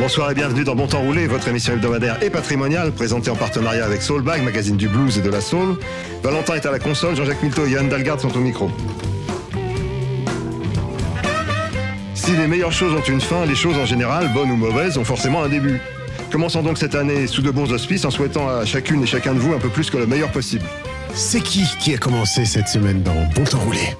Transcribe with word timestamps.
Bonsoir 0.00 0.30
et 0.30 0.34
bienvenue 0.34 0.64
dans 0.64 0.74
Bon 0.74 0.86
Temps 0.86 1.02
Roulé, 1.02 1.26
votre 1.26 1.46
émission 1.48 1.74
hebdomadaire 1.74 2.22
et 2.22 2.30
patrimoniale, 2.30 2.90
présentée 2.90 3.28
en 3.28 3.36
partenariat 3.36 3.84
avec 3.84 4.00
Soulbag, 4.00 4.42
magazine 4.42 4.78
du 4.78 4.88
blues 4.88 5.18
et 5.18 5.20
de 5.20 5.28
la 5.28 5.42
soul. 5.42 5.76
Valentin 6.22 6.54
est 6.54 6.64
à 6.64 6.70
la 6.70 6.78
console, 6.78 7.14
Jean-Jacques 7.16 7.42
Milteau 7.42 7.66
et 7.66 7.70
Johan 7.72 7.84
Dalgarde 7.84 8.18
sont 8.18 8.34
au 8.34 8.40
micro. 8.40 8.70
Si 12.14 12.32
les 12.32 12.46
meilleures 12.46 12.72
choses 12.72 12.94
ont 12.94 13.02
une 13.02 13.20
fin, 13.20 13.44
les 13.44 13.54
choses 13.54 13.76
en 13.76 13.84
général, 13.84 14.32
bonnes 14.32 14.50
ou 14.50 14.56
mauvaises, 14.56 14.96
ont 14.96 15.04
forcément 15.04 15.42
un 15.42 15.50
début. 15.50 15.82
Commençons 16.32 16.62
donc 16.62 16.78
cette 16.78 16.94
année 16.94 17.26
sous 17.26 17.42
de 17.42 17.50
bons 17.50 17.70
auspices 17.70 18.06
en 18.06 18.10
souhaitant 18.10 18.48
à 18.48 18.64
chacune 18.64 19.02
et 19.02 19.06
chacun 19.06 19.34
de 19.34 19.38
vous 19.38 19.52
un 19.52 19.58
peu 19.58 19.68
plus 19.68 19.90
que 19.90 19.98
le 19.98 20.06
meilleur 20.06 20.32
possible. 20.32 20.64
C'est 21.12 21.42
qui 21.42 21.66
qui 21.78 21.92
a 21.92 21.98
commencé 21.98 22.46
cette 22.46 22.68
semaine 22.68 23.02
dans 23.02 23.26
Bon 23.34 23.44
Temps 23.44 23.58
Roulé? 23.58 23.96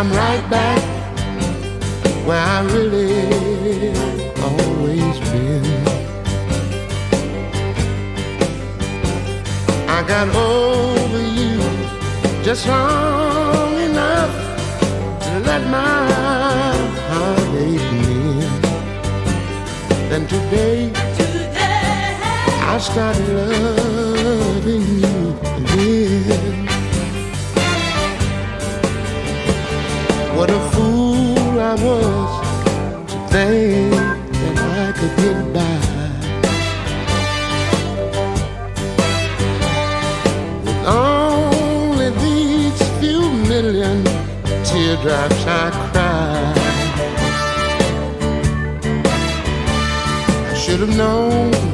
I'm 0.00 0.10
right 0.12 0.48
back 0.48 0.82
where 2.26 2.40
I 2.40 2.62
really 2.72 3.90
always 4.40 5.20
been. 5.28 5.66
I 9.96 10.02
got 10.08 10.34
over 10.34 11.22
you 11.38 11.60
just 12.42 12.66
long 12.66 13.74
enough 13.78 14.32
to 15.24 15.38
let 15.40 15.68
my 15.68 16.10
heart 16.14 16.92
heartache 17.12 17.92
mend. 18.00 18.64
Then 20.10 20.26
today, 20.26 20.90
I 22.72 22.78
started 22.78 23.28
loving 23.28 24.80
you 24.80 24.99
Was 31.70 33.12
to 33.12 33.18
think 33.28 33.92
that 33.92 34.56
I 34.58 34.92
could 34.98 35.14
get 35.22 35.38
by 35.54 35.78
with 40.64 40.80
only 40.84 42.10
these 42.18 42.80
few 42.98 43.22
million 43.48 44.02
teardrops 44.64 45.42
I 45.46 45.70
cried. 45.92 46.58
I 50.50 50.54
should 50.54 50.80
have 50.80 50.96
known 50.96 51.69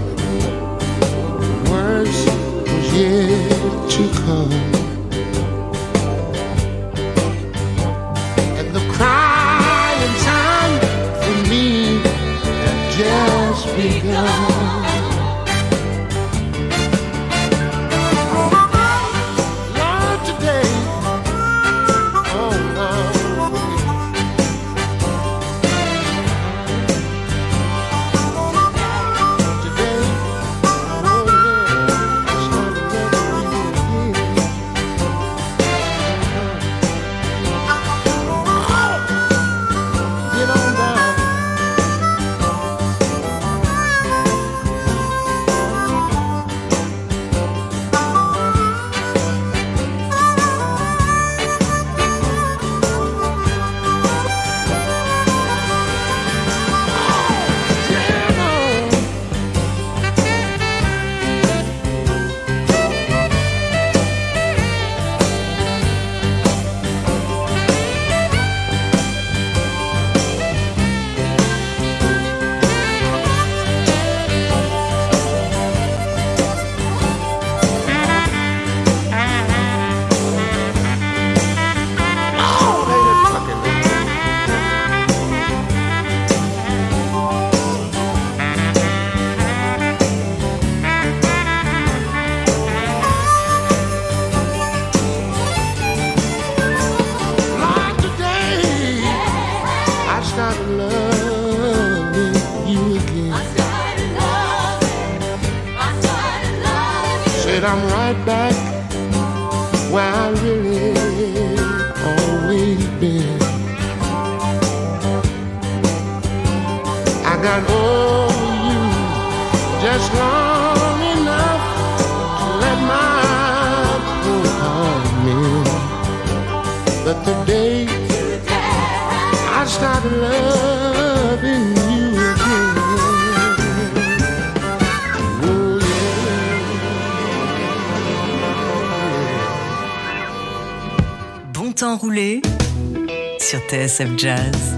TSF 143.96 144.18
Jazz. 144.18 144.76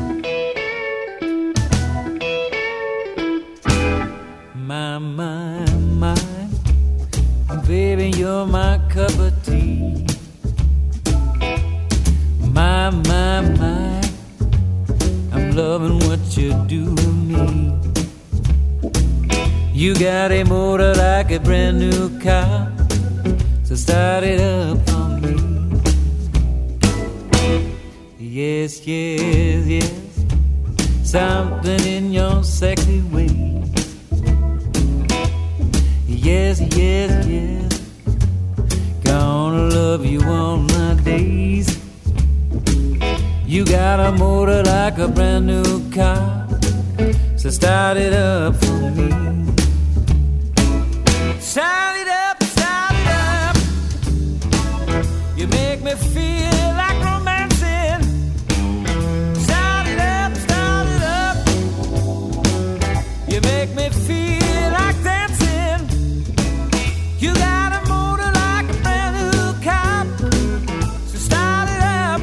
My, 4.55 4.99
my, 4.99 5.65
my, 5.99 6.15
baby, 7.67 8.17
you're 8.17 8.47
my 8.47 8.79
cup 8.89 9.11
of 9.19 9.35
tea. 9.45 10.07
My, 12.53 12.91
my, 12.91 13.41
my, 13.59 14.01
I'm 15.33 15.51
loving 15.57 15.99
what 16.09 16.37
you 16.37 16.53
do 16.69 16.95
to 16.95 17.09
me. 17.09 17.75
You 19.73 19.95
got 19.99 20.31
a 20.31 20.45
motor 20.45 20.95
like 20.95 21.33
a 21.33 21.41
brand 21.41 21.81
new 21.81 22.21
car. 22.21 22.73
So 23.65 23.75
start 23.75 24.23
it 24.23 24.41
up 24.41 24.98
Yes, 28.39 28.87
yes, 28.87 29.67
yes. 29.67 29.93
Something 31.03 31.81
in 31.81 32.13
your 32.13 32.45
sexy 32.45 33.03
ways. 33.11 33.67
Yes, 36.07 36.61
yes, 36.77 37.27
yes. 37.27 37.81
Gonna 39.03 39.75
love 39.75 40.07
you 40.07 40.23
all 40.23 40.59
my 40.59 40.95
days. 41.03 41.81
You 43.45 43.65
got 43.65 43.99
a 43.99 44.13
motor 44.13 44.63
like 44.63 44.99
a 44.99 45.09
brand 45.09 45.49
new 45.49 45.91
car. 45.91 46.47
So 47.37 47.51
start 47.51 47.97
it 47.97 48.13
up 48.13 48.55
for 48.55 48.91
me. 48.93 49.11
Start 51.41 51.97
it 52.03 52.07
up, 52.07 52.41
start 52.45 52.95
it 53.03 53.09
up. 53.17 53.57
You 55.37 55.49
make 55.49 55.83
me 55.83 55.97
feel 55.97 56.78
make 63.51 63.71
me 63.75 63.89
feel 64.07 64.67
like 64.79 64.99
dancing. 65.03 65.83
You 67.19 67.31
got 67.35 67.71
a 67.79 67.81
motor 67.93 68.31
like 68.43 68.69
a 68.75 68.79
brand 68.85 70.09
new 70.23 71.19
start 71.27 71.69
it 71.77 71.83
up. 71.83 72.21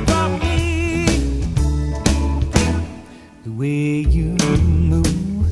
The 3.45 3.51
way 3.61 3.89
you 4.17 4.29
move, 4.91 5.47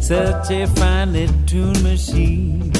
such 0.00 0.50
a 0.50 0.66
finely 0.78 1.26
tuned 1.46 1.82
machine. 1.82 2.72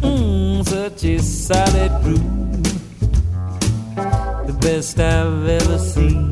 Mm, 0.00 0.64
such 0.66 1.04
a 1.04 1.18
solid 1.20 1.92
groove, 2.02 2.62
the 4.48 4.56
best 4.60 4.98
I've 4.98 5.48
ever 5.58 5.78
seen. 5.78 6.31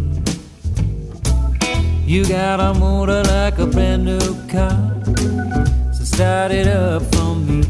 You 2.10 2.24
got 2.24 2.58
a 2.58 2.74
motor 2.74 3.22
like 3.22 3.60
a 3.60 3.66
brand 3.66 4.04
new 4.04 4.18
car, 4.48 4.76
so 5.92 6.02
start 6.02 6.50
it 6.50 6.66
up 6.66 7.02
for 7.14 7.36
me. 7.36 7.69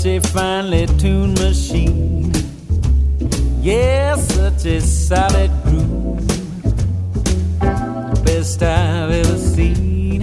Such 0.00 0.06
a 0.06 0.20
finely 0.28 0.86
tuned 0.96 1.38
machine. 1.38 2.32
Yes, 3.60 4.34
such 4.34 4.64
a 4.64 4.80
solid 4.80 5.50
groove, 5.62 6.26
the 7.60 8.22
best 8.24 8.62
I've 8.62 9.10
ever 9.10 9.36
seen. 9.36 10.22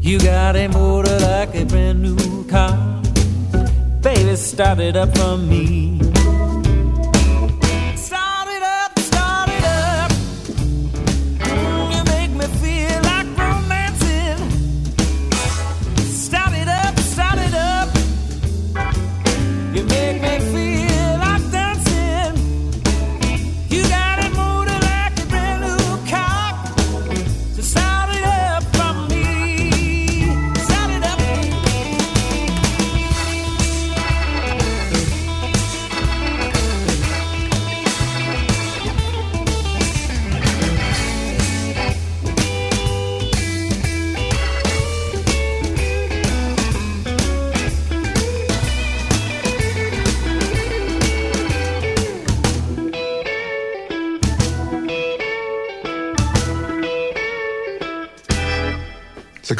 You 0.00 0.20
got 0.20 0.54
a 0.54 0.68
motor 0.68 1.18
like 1.18 1.52
a 1.56 1.64
brand 1.64 2.02
new 2.02 2.44
car, 2.44 3.02
baby. 4.00 4.36
Start 4.36 4.78
it 4.78 4.94
up 4.94 5.16
for 5.18 5.36
me. 5.36 5.77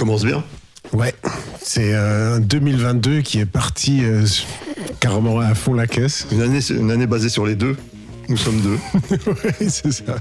Commence 0.08 0.24
bien. 0.24 0.42
Ouais, 0.94 1.14
c'est 1.60 1.92
euh, 1.92 2.36
un 2.36 2.40
2022 2.40 3.20
qui 3.20 3.40
est 3.40 3.44
parti 3.44 4.00
euh, 4.02 4.24
carrément 5.00 5.38
à 5.38 5.54
fond 5.54 5.74
la 5.74 5.86
caisse. 5.86 6.26
Une 6.32 6.40
année, 6.40 6.60
une 6.70 6.90
année 6.90 7.06
basée 7.06 7.28
sur 7.28 7.44
les 7.44 7.54
deux. 7.54 7.76
Nous 8.30 8.38
sommes 8.38 8.58
deux. 8.62 8.78
Ouais, 9.26 9.68
c'est 9.68 9.92
ça. 9.92 10.16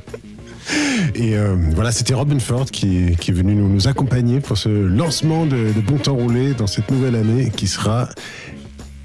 Et 1.15 1.37
euh, 1.37 1.55
voilà, 1.73 1.93
c'était 1.93 2.13
Robin 2.13 2.39
Ford 2.39 2.65
qui, 2.65 3.15
qui 3.17 3.31
est 3.31 3.33
venu 3.33 3.55
nous, 3.55 3.69
nous 3.69 3.87
accompagner 3.87 4.41
pour 4.41 4.57
ce 4.57 4.67
lancement 4.67 5.45
de, 5.45 5.71
de 5.71 5.79
Bon 5.79 5.97
Temps 5.97 6.15
Roulé 6.15 6.53
dans 6.53 6.67
cette 6.67 6.91
nouvelle 6.91 7.15
année 7.15 7.49
qui 7.55 7.67
sera 7.67 8.09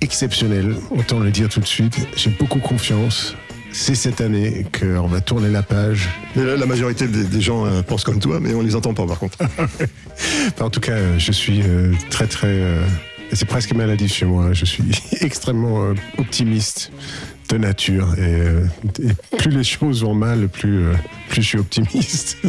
exceptionnelle. 0.01 0.75
Autant 0.91 1.21
le 1.21 1.31
dire 1.31 1.49
tout 1.49 1.61
de 1.61 1.67
suite. 1.67 1.97
J'ai 2.17 2.31
beaucoup 2.31 2.59
confiance. 2.59 3.37
C'est 3.73 3.95
cette 3.95 4.21
année 4.21 4.67
qu'on 4.79 5.07
va 5.07 5.21
tourner 5.21 5.49
la 5.49 5.63
page. 5.63 6.09
Là, 6.37 6.57
la 6.57 6.67
majorité 6.67 7.07
des, 7.07 7.25
des 7.25 7.41
gens 7.41 7.65
euh, 7.67 7.83
pensent 7.83 8.05
comme 8.05 8.19
toi, 8.21 8.39
mais 8.41 8.55
on 8.55 8.61
les 8.61 8.77
entend 8.77 8.95
pas 8.95 9.07
par 9.07 9.19
contre. 9.19 9.39
En 10.61 10.71
tout 10.71 10.81
cas, 10.81 10.93
euh, 10.93 11.19
je 11.19 11.33
suis 11.33 11.63
euh, 11.63 11.93
très 12.11 12.27
très. 12.27 12.49
euh, 12.49 12.85
c'est 13.33 13.47
presque 13.47 13.73
maladif 13.73 14.13
chez 14.13 14.27
moi. 14.27 14.53
Je 14.53 14.65
suis 14.67 14.85
extrêmement 15.23 15.95
optimiste 16.19 16.93
de 17.49 17.57
nature. 17.57 18.15
Et, 18.19 19.03
et 19.03 19.37
plus 19.39 19.51
les 19.51 19.65
choses 19.65 20.05
vont 20.05 20.15
mal, 20.15 20.49
plus, 20.49 20.85
euh, 21.33 21.35
plus 21.35 21.43
je 21.43 21.49
suis 21.49 21.59
optimiste. 21.59 22.37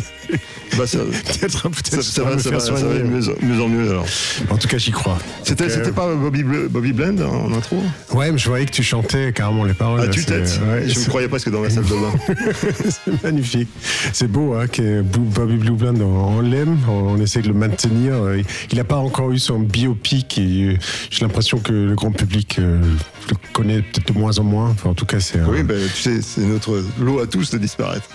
Bah, 0.77 0.87
ça, 0.87 0.99
peut-être 0.99 1.51
ça, 1.51 1.69
peut-être 1.69 2.01
ça 2.01 2.23
va, 2.23 2.39
ça 2.39 2.49
va, 2.49 2.59
ça 2.59 2.71
va 2.71 2.89
aller 2.89 3.03
mieux, 3.03 3.21
mieux 3.43 3.61
en 3.61 3.67
mieux 3.67 3.91
alors. 3.91 4.05
En 4.49 4.57
tout 4.57 4.67
cas, 4.67 4.79
j'y 4.79 4.89
crois. 4.89 5.19
C'était, 5.43 5.65
euh, 5.69 5.91
pas 5.91 6.15
Bobby, 6.15 6.41
Bobby 6.41 6.93
Blend 6.93 7.19
en 7.19 7.53
intro? 7.53 7.77
Ouais, 8.11 8.31
mais 8.31 8.39
je 8.39 8.47
voyais 8.49 8.65
que 8.65 8.71
tu 8.71 8.81
chantais 8.81 9.31
carrément 9.33 9.65
les 9.65 9.75
paroles. 9.75 9.99
Ah, 10.01 10.05
là, 10.05 10.11
tu 10.11 10.21
c'est- 10.21 10.25
têtes 10.25 10.59
ouais, 10.67 10.89
Je 10.89 10.97
me 10.99 11.05
croyais 11.05 11.27
presque 11.27 11.51
dans 11.51 11.61
la 11.61 11.69
salle 11.69 11.83
de 11.85 11.89
bain. 11.93 12.35
c'est 13.05 13.23
magnifique. 13.23 13.67
C'est 14.13 14.27
beau 14.27 14.55
hein, 14.55 14.65
que 14.65 15.01
Bobby 15.03 15.57
Blue 15.57 15.73
Blonde, 15.73 16.01
on, 16.01 16.41
l'aime, 16.41 16.79
on, 16.89 17.21
essaie 17.21 17.43
de 17.43 17.49
le 17.49 17.53
maintenir. 17.53 18.13
Euh, 18.15 18.41
Il 18.71 18.77
n'a 18.77 18.83
pas 18.83 18.97
encore 18.97 19.31
eu 19.31 19.37
son 19.37 19.59
biopic 19.59 20.39
et 20.39 20.41
euh, 20.41 20.77
j'ai 21.11 21.21
l'impression 21.23 21.59
que 21.59 21.71
le 21.71 21.93
grand 21.93 22.11
public 22.11 22.55
euh, 22.57 22.81
le 23.29 23.35
connaît 23.51 23.81
peut-être 23.83 24.11
de 24.11 24.17
moins 24.17 24.39
en 24.39 24.43
moins. 24.43 24.69
Enfin, 24.71 24.89
en 24.89 24.95
tout 24.95 25.05
cas, 25.05 25.19
c'est 25.19 25.39
un- 25.39 25.47
Oui, 25.49 25.61
ben, 25.61 25.77
tu 25.95 26.01
sais, 26.01 26.21
c'est 26.23 26.41
notre 26.41 26.83
lot 26.99 27.19
à 27.19 27.27
tous 27.27 27.51
de 27.51 27.59
disparaître. 27.59 28.09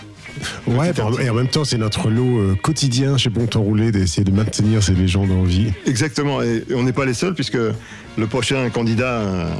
Ouais, 0.66 0.92
petit. 0.92 1.22
et 1.22 1.30
en 1.30 1.34
même 1.34 1.48
temps, 1.48 1.64
c'est 1.64 1.78
notre 1.78 2.10
lot 2.10 2.38
euh, 2.38 2.54
quotidien 2.60 3.16
chez 3.16 3.30
Bon 3.30 3.46
Temps 3.46 3.62
Roulé 3.62 3.92
d'essayer 3.92 4.24
de 4.24 4.30
maintenir 4.30 4.82
ces 4.82 4.94
légendes 4.94 5.30
en 5.30 5.42
vie. 5.42 5.72
Exactement, 5.86 6.42
et 6.42 6.58
et 6.68 6.74
on 6.74 6.82
n'est 6.82 6.92
pas 6.92 7.04
les 7.04 7.14
seuls 7.14 7.34
puisque 7.34 7.58
le 8.18 8.26
prochain 8.26 8.68
candidat 8.70 9.20
euh, 9.20 9.50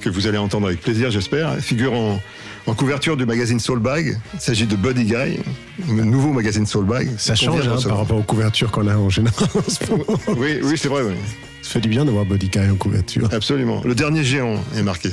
que 0.00 0.10
vous 0.10 0.26
allez 0.26 0.38
entendre 0.38 0.66
avec 0.66 0.80
plaisir, 0.80 1.10
j'espère, 1.10 1.56
figure 1.58 1.92
en, 1.92 2.20
en 2.68 2.74
couverture 2.74 3.16
du 3.16 3.24
magazine 3.26 3.58
Soulbag. 3.58 4.18
Il 4.34 4.40
s'agit 4.40 4.66
de 4.66 4.76
Buddy 4.76 5.04
Guy, 5.04 5.40
le 5.88 6.04
nouveau 6.04 6.32
magazine 6.32 6.66
Soulbag. 6.66 7.08
Ça 7.18 7.34
change 7.34 7.66
hein, 7.66 7.76
par 7.88 7.98
rapport 7.98 8.18
aux 8.18 8.22
couvertures 8.22 8.70
qu'on 8.70 8.86
a 8.88 8.96
en 8.96 9.08
général 9.08 9.48
en 9.54 9.70
ce 9.70 9.90
moment. 9.90 10.04
Oui, 10.36 10.58
oui, 10.62 10.74
c'est 10.76 10.88
vrai, 10.88 11.02
oui. 11.02 11.14
Ça 11.62 11.70
fait 11.74 11.80
du 11.80 11.88
bien 11.88 12.04
d'avoir 12.04 12.24
Body 12.24 12.48
Guy 12.48 12.60
en 12.70 12.76
couverture. 12.76 13.28
Absolument. 13.32 13.82
Le 13.84 13.94
dernier 13.94 14.22
géant 14.24 14.56
est 14.76 14.82
marqué, 14.82 15.10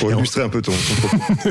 pour 0.00 0.10
Et 0.10 0.14
on- 0.14 0.18
illustrer 0.18 0.42
un 0.42 0.48
peu 0.48 0.62
ton, 0.62 0.72
ton 0.72 1.06
propos. 1.08 1.50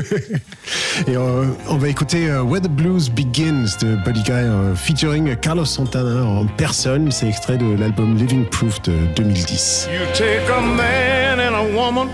Et 1.06 1.16
euh, 1.16 1.44
on 1.68 1.76
va 1.76 1.88
écouter 1.88 2.28
euh, 2.28 2.42
Where 2.42 2.60
the 2.62 2.68
Blues 2.70 3.08
Begins 3.10 3.66
de 3.80 3.96
Buddy 4.04 4.22
Guy 4.22 4.30
euh, 4.32 4.74
featuring 4.74 5.36
Carlos 5.36 5.64
Santana 5.64 6.24
en 6.24 6.46
personne. 6.46 7.10
C'est 7.12 7.28
extrait 7.28 7.56
de 7.58 7.74
l'album 7.78 8.16
Living 8.16 8.46
Proof 8.46 8.80
de 8.82 8.94
2010. 9.16 9.88
You 9.92 10.00
take 10.14 10.50
a 10.50 10.60
man 10.60 11.38
and 11.40 11.54
a 11.54 11.62
woman 11.76 12.08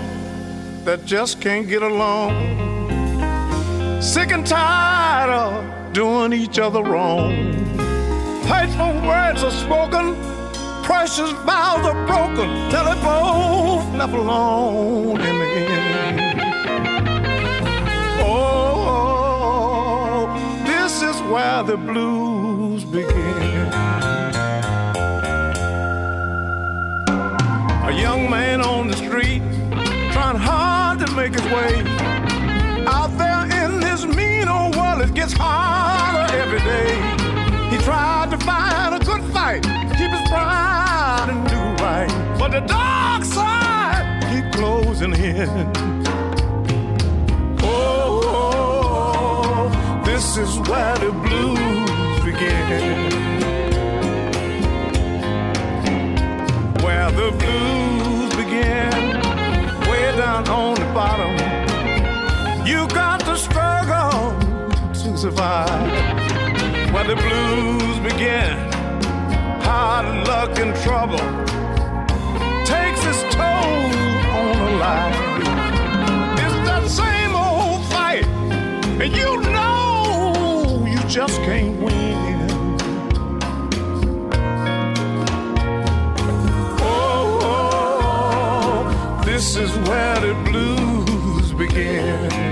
that 0.85 0.99
just 1.07 1.41
can't 1.41 1.67
get 1.69 1.83
along. 1.83 2.33
Sick 4.05 4.33
and 4.33 4.47
tired 4.47 5.31
of 5.31 5.65
doing 5.95 6.35
each 6.35 6.59
other 6.59 6.83
wrong. 6.83 7.33
Hateful 8.45 8.93
words 9.01 9.43
are 9.43 9.51
spoken, 9.51 10.15
precious 10.85 11.33
vows 11.43 11.87
are 11.87 12.07
broken, 12.07 12.51
till 12.71 12.85
they 12.85 12.95
both 13.03 13.91
left 13.97 14.13
alone 14.13 15.23
in 15.23 15.39
the 15.39 15.47
end. 15.57 16.21
Oh, 18.21 20.29
this 20.67 21.01
is 21.01 21.19
where 21.23 21.63
the 21.63 21.79
blues 21.79 22.85
begin. 22.85 23.73
A 27.89 27.91
young 27.91 28.29
man 28.29 28.61
on 28.61 28.89
the 28.89 28.97
street 28.97 29.41
trying 30.13 30.37
hard 30.37 30.99
to 30.99 31.11
make 31.13 31.33
his 31.33 31.51
way. 31.51 31.94
Gets 35.15 35.33
harder 35.33 36.31
every 36.35 36.59
day. 36.61 36.95
He 37.71 37.79
tried 37.83 38.31
to 38.33 38.39
find 38.39 38.95
a 38.95 38.99
good 39.05 39.23
fight, 39.33 39.63
keep 39.97 40.11
his 40.11 40.29
pride 40.29 41.29
and 41.31 41.49
do 41.49 41.57
right. 41.85 42.11
But 42.39 42.53
the 42.53 42.61
dark 42.61 43.25
side 43.25 44.23
keep 44.31 44.53
closing 44.53 45.15
in. 45.15 45.73
Oh, 47.63 49.71
this 50.05 50.37
is 50.37 50.59
where 50.69 50.97
the 50.99 51.13
blues 51.13 52.25
begin. 52.25 53.15
where 56.85 57.11
the 57.13 57.31
blues 57.41 58.31
begin, 58.37 58.93
way 59.89 60.17
down 60.17 60.47
on 60.49 60.75
the 60.75 60.85
bottom. 60.93 61.35
You 62.67 62.87
got 62.89 63.21
to 63.21 63.37
struggle 63.37 63.71
to 63.71 63.74
survive. 65.25 65.91
Where 66.93 67.05
the 67.05 67.17
blues 67.17 67.99
begin, 68.01 68.53
hard 69.63 70.07
luck 70.29 70.59
and 70.59 70.77
trouble 70.85 71.27
takes 72.67 73.01
its 73.11 73.23
toll 73.35 73.81
on 74.41 74.57
a 74.69 74.73
life. 74.87 75.21
It's 76.43 76.59
that 76.69 76.85
same 77.01 77.35
old 77.35 77.83
fight, 77.87 78.27
and 79.01 79.11
you 79.17 79.31
know 79.55 80.85
you 80.87 81.01
just 81.09 81.41
can't 81.41 81.81
win. 81.83 82.51
Oh, 86.83 87.39
oh 87.53 89.23
this 89.25 89.57
is 89.57 89.71
where 89.89 90.21
the 90.21 90.35
blues 90.45 91.55
begin. 91.55 92.44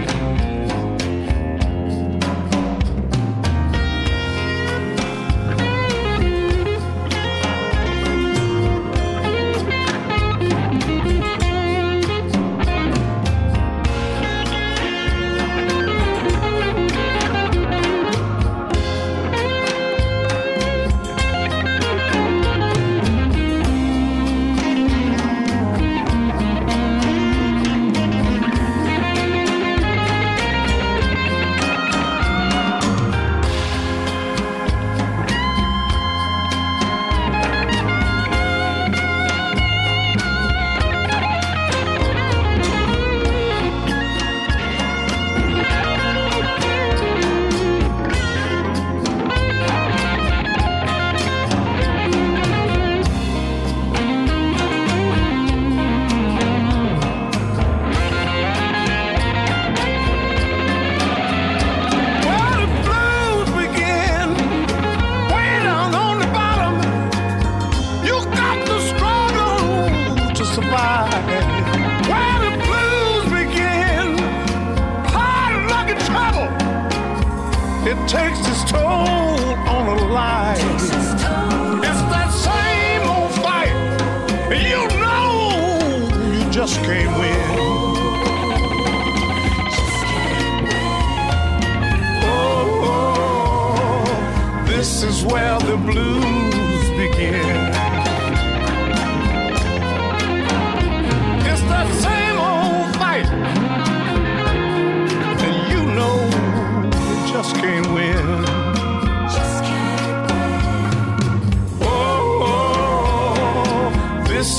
Life. 80.13 80.59
It's 80.59 82.03
that 82.13 82.31
same 82.31 83.03
old 83.09 83.33
fight. 83.41 83.73
You 84.53 84.83
know 85.01 85.33
you 86.37 86.51
just 86.51 86.77
can't 86.83 87.13
win. 87.19 87.51
Oh, 92.25 92.83
oh 92.91 94.65
this 94.67 95.03
is 95.03 95.25
where 95.25 95.59
the 95.61 95.77
blues 95.79 96.91
begin. 96.99 97.62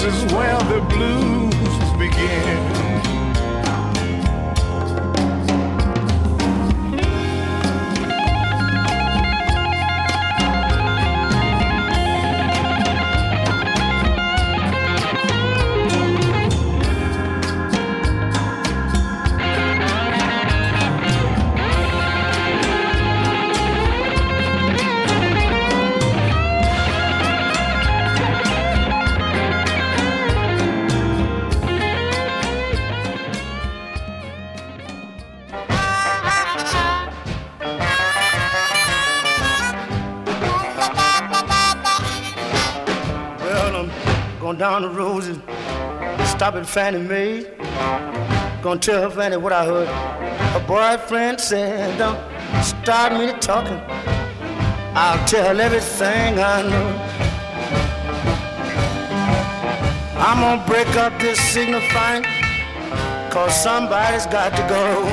Is 0.06 0.34
where 0.34 0.58
the 0.60 0.82
blues 0.90 1.98
begin. 1.98 2.73
I'm 44.54 44.60
down 44.60 44.84
the 44.84 44.90
road 44.90 45.24
and 45.24 46.28
stop 46.28 46.54
at 46.54 46.68
Fannie 46.68 47.00
Mae. 47.00 47.44
Gonna 48.62 48.80
tell 48.80 49.02
her 49.02 49.10
Fannie 49.10 49.38
what 49.38 49.52
I 49.52 49.66
heard. 49.66 49.88
Her 49.88 50.68
boyfriend 50.68 51.42
said, 51.42 51.98
Don't 51.98 52.20
start 52.64 53.14
me 53.14 53.34
talking. 53.40 53.82
I'll 54.94 55.28
tell 55.28 55.60
everything 55.60 56.38
I 56.38 56.62
know. 56.62 56.88
I'm 60.20 60.40
gonna 60.40 60.68
break 60.68 60.88
up 60.98 61.20
this 61.20 61.40
signifying, 61.52 62.24
cause 63.32 63.60
somebody's 63.60 64.28
got 64.28 64.56
to 64.56 64.62
go. 64.70 65.04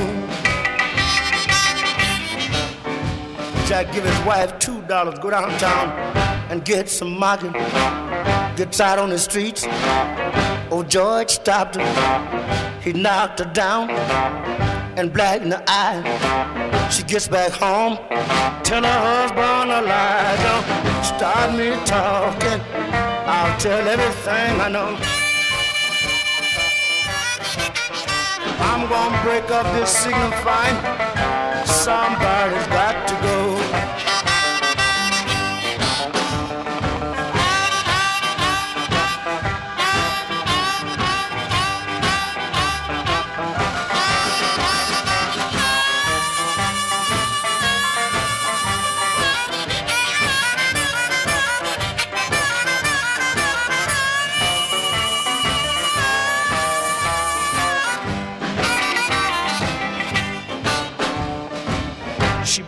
Jack 3.65 3.91
give 3.91 4.03
his 4.03 4.19
wife 4.23 4.59
two 4.59 4.83
dollars, 4.83 5.17
go 5.17 5.31
downtown 5.31 5.89
and 6.51 6.63
get 6.63 6.87
some 6.87 7.17
market. 7.17 7.55
Gets 8.61 8.79
out 8.79 8.99
on 8.99 9.09
the 9.09 9.17
streets. 9.17 9.65
Old 10.69 10.87
George 10.87 11.31
stopped 11.31 11.77
her. 11.77 12.79
He 12.83 12.93
knocked 12.93 13.39
her 13.39 13.51
down 13.51 13.89
and 14.99 15.11
black 15.11 15.41
in 15.41 15.49
the 15.49 15.63
eye. 15.67 15.99
She 16.91 17.01
gets 17.01 17.27
back 17.27 17.53
home, 17.53 17.97
tell 18.61 18.83
her 18.83 18.99
husband 19.09 19.71
a 19.71 19.81
lie. 19.81 20.37
Don't 20.45 21.03
start 21.03 21.57
me 21.57 21.71
talking. 21.87 22.61
I'll 23.25 23.59
tell 23.59 23.87
everything 23.87 24.61
I 24.61 24.69
know. 24.69 24.95
I'm 28.69 28.87
gonna 28.87 29.23
break 29.23 29.49
up 29.49 29.65
this 29.73 29.89
signifying. 29.89 30.77
Somebody's 31.65 32.67
got 32.67 32.80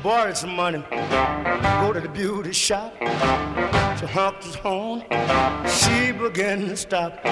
borrowed 0.04 0.36
some 0.36 0.54
money, 0.54 0.84
go 0.90 1.94
to 1.94 2.02
the 2.02 2.10
beauty 2.10 2.52
shop. 2.52 2.94
She 3.98 4.06
honked 4.06 4.44
his 4.44 4.56
horn, 4.56 5.06
she 5.66 6.12
began 6.12 6.68
to 6.68 6.76
stop. 6.76 7.26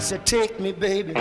Said, 0.00 0.24
take 0.24 0.58
me, 0.58 0.72
baby, 0.72 1.12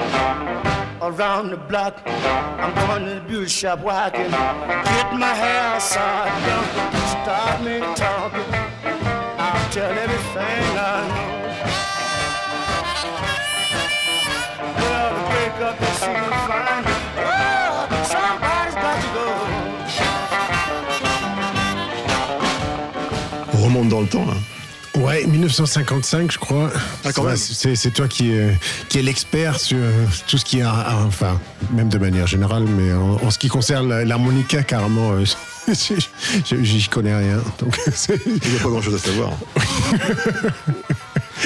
around 1.02 1.50
the 1.50 1.58
block. 1.58 2.02
I'm 2.06 2.74
going 2.88 3.06
to 3.06 3.16
the 3.16 3.28
beauty 3.28 3.50
shop 3.50 3.82
where 3.82 3.96
I 3.96 4.10
can 4.10 4.32
get 4.32 5.14
my 5.20 5.34
hair 5.34 5.80
side 5.82 6.32
remonte 23.84 23.90
dans 23.90 24.02
le 24.02 24.08
temps, 24.08 24.26
là. 24.26 24.34
Ouais, 25.02 25.26
1955, 25.26 26.32
je 26.32 26.38
crois. 26.38 26.70
Ah. 27.04 27.36
C'est 27.36 27.94
toi 27.94 28.08
qui, 28.08 28.32
euh, 28.32 28.52
qui 28.90 29.00
est 29.00 29.02
l'expert 29.02 29.60
sur 29.60 29.78
euh, 29.80 30.06
tout 30.28 30.38
ce 30.38 30.46
qui 30.46 30.60
est, 30.60 30.66
enfin, 30.66 31.40
même 31.72 31.90
de 31.90 31.98
manière 31.98 32.28
générale, 32.28 32.66
mais 32.78 32.94
en, 32.94 33.14
en 33.26 33.32
ce 33.32 33.40
qui 33.40 33.48
concerne 33.48 34.04
l'harmonica, 34.04 34.62
carrément, 34.62 35.14
euh, 35.14 35.26
j'y 36.62 36.88
connais 36.90 37.16
rien. 37.16 37.38
Donc, 37.60 37.76
Il 38.46 38.52
n'y 38.52 38.58
a 38.58 38.62
pas 38.62 38.70
grand 38.70 38.82
chose 38.84 38.94
à 38.96 39.00
savoir. 39.00 39.32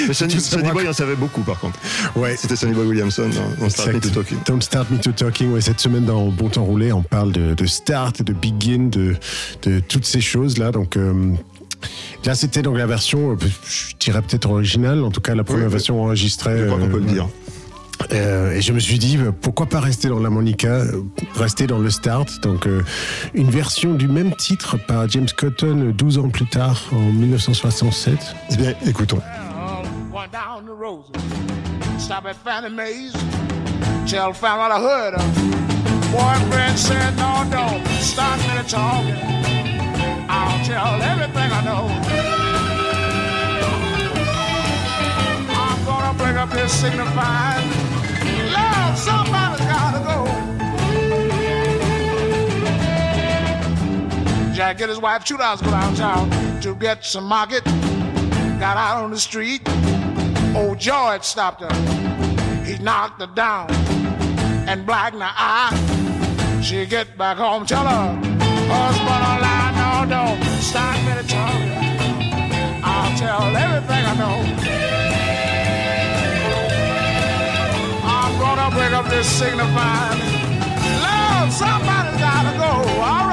Mais 0.06 0.14
Sonny, 0.14 0.38
Sonny. 0.38 0.70
Boy 0.70 0.86
en 0.86 0.92
savait 0.92 1.16
beaucoup, 1.16 1.40
par 1.40 1.58
contre. 1.58 1.78
ouais. 2.14 2.36
C'était 2.36 2.54
Sonny 2.54 2.72
Boy 2.74 2.86
Williamson 2.86 3.30
dans, 3.30 3.64
dans 3.64 3.70
Start 3.70 3.94
Me 3.94 4.00
to. 4.00 4.10
Talking. 4.10 4.38
Don't 4.46 4.60
Start 4.60 4.90
Me 4.90 4.98
to 4.98 5.10
Talking. 5.12 5.50
Ouais, 5.52 5.60
cette 5.62 5.80
semaine 5.80 6.04
dans 6.04 6.26
Bon 6.26 6.48
Temps 6.48 6.64
Roulé, 6.64 6.92
on 6.92 7.02
parle 7.02 7.32
de, 7.32 7.54
de 7.54 7.66
start, 7.66 8.22
de 8.22 8.32
begin, 8.32 8.90
de, 8.90 9.16
de 9.62 9.80
toutes 9.80 10.04
ces 10.04 10.20
choses-là. 10.20 10.70
Donc, 10.70 10.96
euh, 10.96 11.32
là, 12.24 12.34
c'était 12.34 12.62
donc 12.62 12.76
la 12.76 12.86
version, 12.86 13.32
euh, 13.32 13.36
je 13.68 13.96
dirais 13.96 14.22
peut-être 14.22 14.50
originale, 14.50 15.02
en 15.02 15.10
tout 15.10 15.20
cas 15.20 15.34
la 15.34 15.44
première 15.44 15.66
Oui, 15.66 15.72
version 15.72 16.02
enregistrée. 16.02 16.58
Je 16.58 16.64
crois 16.66 16.78
qu'on 16.78 16.88
peut 16.88 16.98
le 16.98 17.04
euh, 17.04 17.12
dire. 17.12 17.28
Euh, 18.12 18.52
et 18.52 18.62
je 18.62 18.72
me 18.72 18.78
suis 18.78 18.98
dit, 18.98 19.18
pourquoi 19.40 19.66
pas 19.66 19.80
rester 19.80 20.08
dans 20.08 20.18
l'harmonica, 20.20 20.68
euh, 20.68 21.02
rester 21.34 21.66
dans 21.66 21.78
le 21.78 21.90
start. 21.90 22.40
Donc, 22.42 22.66
euh, 22.66 22.82
une 23.34 23.50
version 23.50 23.94
du 23.94 24.08
même 24.08 24.34
titre 24.34 24.76
par 24.86 25.08
James 25.08 25.28
Cotton 25.36 25.88
euh, 25.88 25.92
12 25.92 26.18
ans 26.18 26.28
plus 26.28 26.46
tard, 26.46 26.80
en 26.92 27.00
1967. 27.12 28.18
Eh 28.52 28.56
bien, 28.56 28.74
écoutons. 28.86 29.20
I'll 40.38 40.64
tell 40.64 41.02
everything 41.02 41.50
I 41.52 41.60
know. 41.64 41.84
I'm 45.50 45.84
gonna 45.84 46.14
break 46.16 46.36
up 46.36 46.50
this 46.50 46.72
signifying. 46.72 47.68
Love, 48.52 48.96
somebody's 48.96 49.66
gotta 49.66 50.00
go. 50.10 50.18
Jack 54.54 54.78
get 54.78 54.88
his 54.88 55.00
wife 55.00 55.24
two 55.24 55.36
dollars 55.36 55.60
go 55.60 55.70
downtown 55.70 56.30
to 56.60 56.74
get 56.76 57.04
some 57.04 57.24
market. 57.24 57.64
Got 58.60 58.76
out 58.76 59.02
on 59.02 59.10
the 59.10 59.18
street. 59.18 59.62
Old 60.56 60.78
George 60.78 61.24
stopped 61.24 61.62
her. 61.62 62.64
He 62.64 62.78
knocked 62.78 63.20
her 63.20 63.26
down 63.34 63.70
and 64.68 64.86
blacked 64.86 65.16
her 65.16 65.34
eye. 65.36 66.60
She 66.62 66.86
get 66.86 67.16
back 67.18 67.38
home, 67.38 67.66
tell 67.66 67.86
her 67.86 68.37
No, 68.68 70.04
don't 70.08 70.40
me 71.06 71.12
to. 71.16 71.24
I'll 72.84 73.12
tell 73.18 73.56
everything 73.56 74.02
I 74.04 74.14
know. 74.20 74.38
I'm 78.04 78.32
gonna 78.38 78.76
up 78.92 79.06
this. 79.08 79.28
Love, 81.02 81.52
somebody's 81.52 82.20
gotta 82.20 82.52
go. 82.58 83.27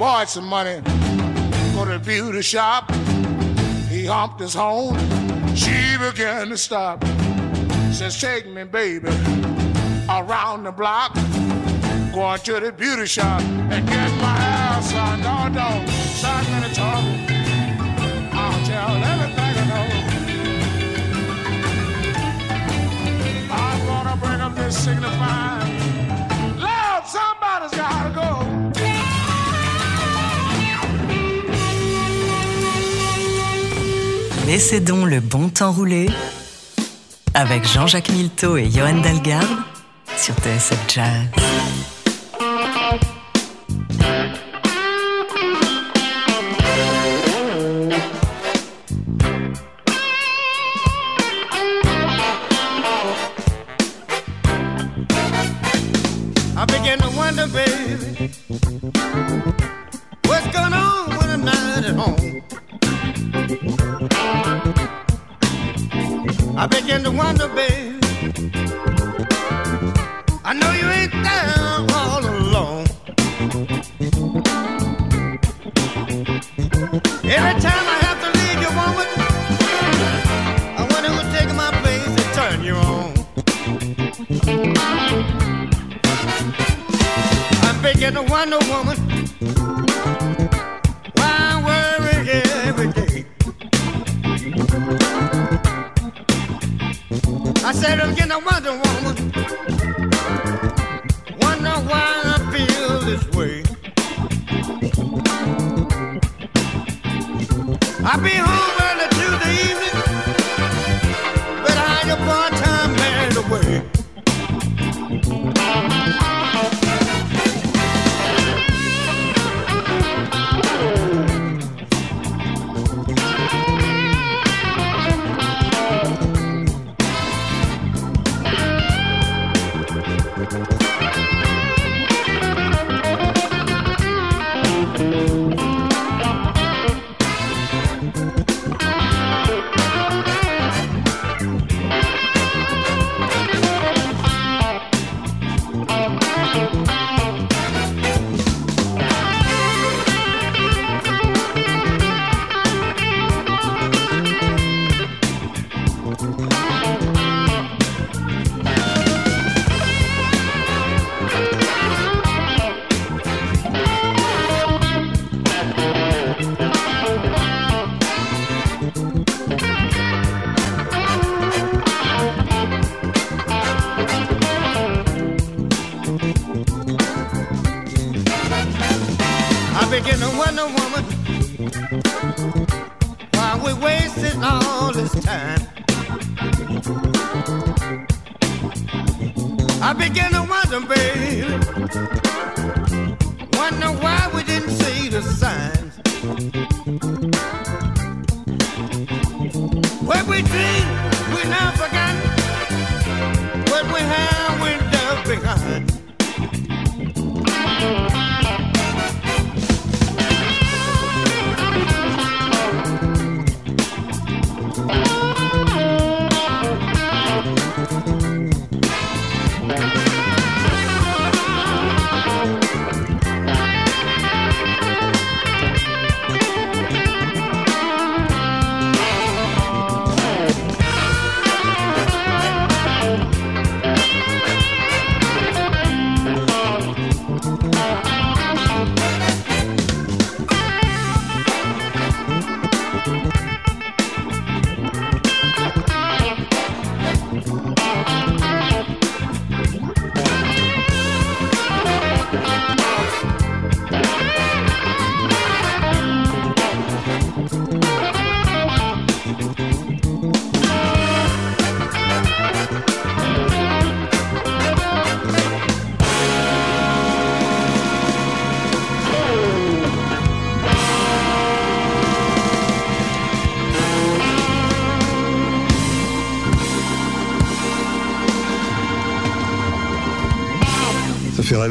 Borrowed 0.00 0.30
some 0.30 0.46
money, 0.46 0.80
go 1.74 1.84
to 1.84 1.98
the 1.98 2.02
beauty 2.02 2.40
shop. 2.40 2.90
He 3.90 4.06
humped 4.06 4.40
his 4.40 4.54
horn. 4.54 4.98
She 5.54 5.98
began 5.98 6.48
to 6.48 6.56
stop. 6.56 7.04
Says, 7.92 8.18
take 8.18 8.48
me, 8.48 8.64
baby, 8.64 9.08
around 10.08 10.64
the 10.64 10.72
block. 10.72 11.12
Going 12.14 12.40
to 12.40 12.60
the 12.60 12.72
beauty 12.72 13.04
shop 13.04 13.42
and 13.42 13.86
get 13.86 14.10
my 14.22 14.38
ass 14.38 14.94
on. 14.94 15.20
No, 15.20 15.60
don't 15.60 15.86
start 15.90 16.48
me 16.48 16.66
to 16.66 16.74
talk. 16.74 17.04
I'll 18.32 18.66
tell 18.66 19.04
everything 19.04 19.39
Laissez 34.50 34.80
donc 34.80 35.06
le 35.06 35.20
bon 35.20 35.48
temps 35.48 35.70
rouler 35.70 36.08
avec 37.34 37.64
Jean-Jacques 37.68 38.08
Milteau 38.08 38.56
et 38.56 38.68
Johan 38.68 39.00
Dalgarde 39.00 39.46
sur 40.16 40.34
TSF 40.34 40.76
Jazz. 40.88 41.99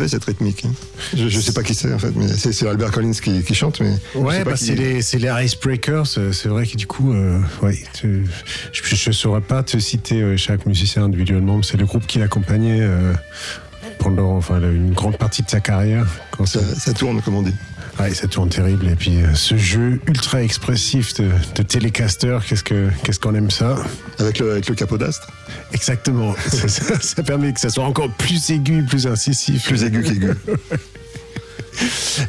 Cette 0.08 0.26
rythmique. 0.26 0.66
hein. 0.66 0.72
Je, 1.16 1.28
je 1.30 1.40
sais 1.40 1.52
pas 1.54 1.64
qui 1.64 1.74
c'est 1.74 1.94
en 1.94 2.00
fait, 2.00 2.12
mais 2.16 2.28
c'est 2.28 2.68
Albert 2.68 2.92
Collins 2.92 3.12
qui, 3.14 3.44
qui 3.44 3.56
chante, 3.56 3.80
mais 3.82 3.94
Ouais, 4.16 4.44
bah, 4.44 4.54
c'est 4.56 4.76
les, 4.76 4.96
les 5.02 5.46
Icebreakers. 5.46 6.04
euh, 6.18 6.32
C'est 6.32 6.50
vrai 6.50 6.66
que 6.68 6.76
du 6.78 6.88
coup, 6.88 7.14
euh, 7.14 7.40
ouais, 7.62 7.78
tu- 8.00 8.26
je 8.72 9.10
ne 9.10 9.14
saurais 9.14 9.42
pas 9.42 9.64
te 9.64 9.78
citer 9.80 10.22
euh, 10.22 10.38
chaque 10.38 10.66
musicien 10.66 11.06
individuellement, 11.06 11.58
mais 11.58 11.64
c'est 11.64 11.78
le 11.78 11.86
groupe 11.86 12.06
qui 12.08 12.20
l'accompagnait 12.20 12.82
euh, 12.82 13.14
pendant 14.00 14.36
enfin, 14.38 14.60
une 14.62 14.94
grande 14.94 15.18
partie 15.18 15.44
de 15.44 15.50
sa 15.50 15.60
carrière. 15.60 16.06
Quand 16.32 16.46
ça, 16.46 16.60
ça 16.78 16.94
tourne 16.94 17.22
comme 17.22 17.36
on 17.36 17.42
dit. 17.42 17.54
Ouais, 18.00 18.14
ça 18.14 18.28
tourne 18.28 18.48
terrible. 18.50 18.88
Et 18.88 18.96
puis 18.96 19.18
euh, 19.18 19.34
ce 19.34 19.58
jeu 19.58 20.00
ultra 20.08 20.42
expressif 20.42 21.14
de, 21.16 21.30
de 21.56 21.64
Telecaster, 21.64 22.40
qu'est-ce 22.48 22.64
que 22.64 22.90
qu'est-ce 23.04 23.20
qu'on 23.20 23.36
aime 23.36 23.52
ça? 23.52 23.76
Avec 24.20 24.40
le, 24.40 24.52
avec 24.54 24.70
le 24.70 24.76
capot 24.76 24.98
d'astre 24.98 25.29
Exactement. 25.74 26.34
ça, 26.48 26.68
ça- 26.68 27.00
ça 27.00 27.24
permet 27.24 27.54
que 27.54 27.60
ça 27.60 27.70
soit 27.70 27.86
encore 27.86 28.10
plus 28.12 28.50
aigu, 28.50 28.84
plus 28.84 29.08
incisif. 29.08 29.66
Plus 29.68 29.84
aigu 29.84 30.04
qu'aigu. 30.04 30.32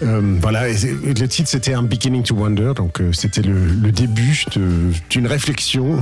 Euh, 0.02 0.37
voilà, 0.40 0.68
et 0.68 0.74
le 0.76 1.26
titre 1.26 1.48
c'était 1.48 1.72
un 1.74 1.83
Beginning 1.83 2.22
to 2.22 2.37
Wonder, 2.37 2.72
donc 2.76 3.00
euh, 3.00 3.12
c'était 3.12 3.42
le, 3.42 3.66
le 3.66 3.90
début 3.90 4.44
d'une 5.11 5.26
réflexion. 5.26 6.00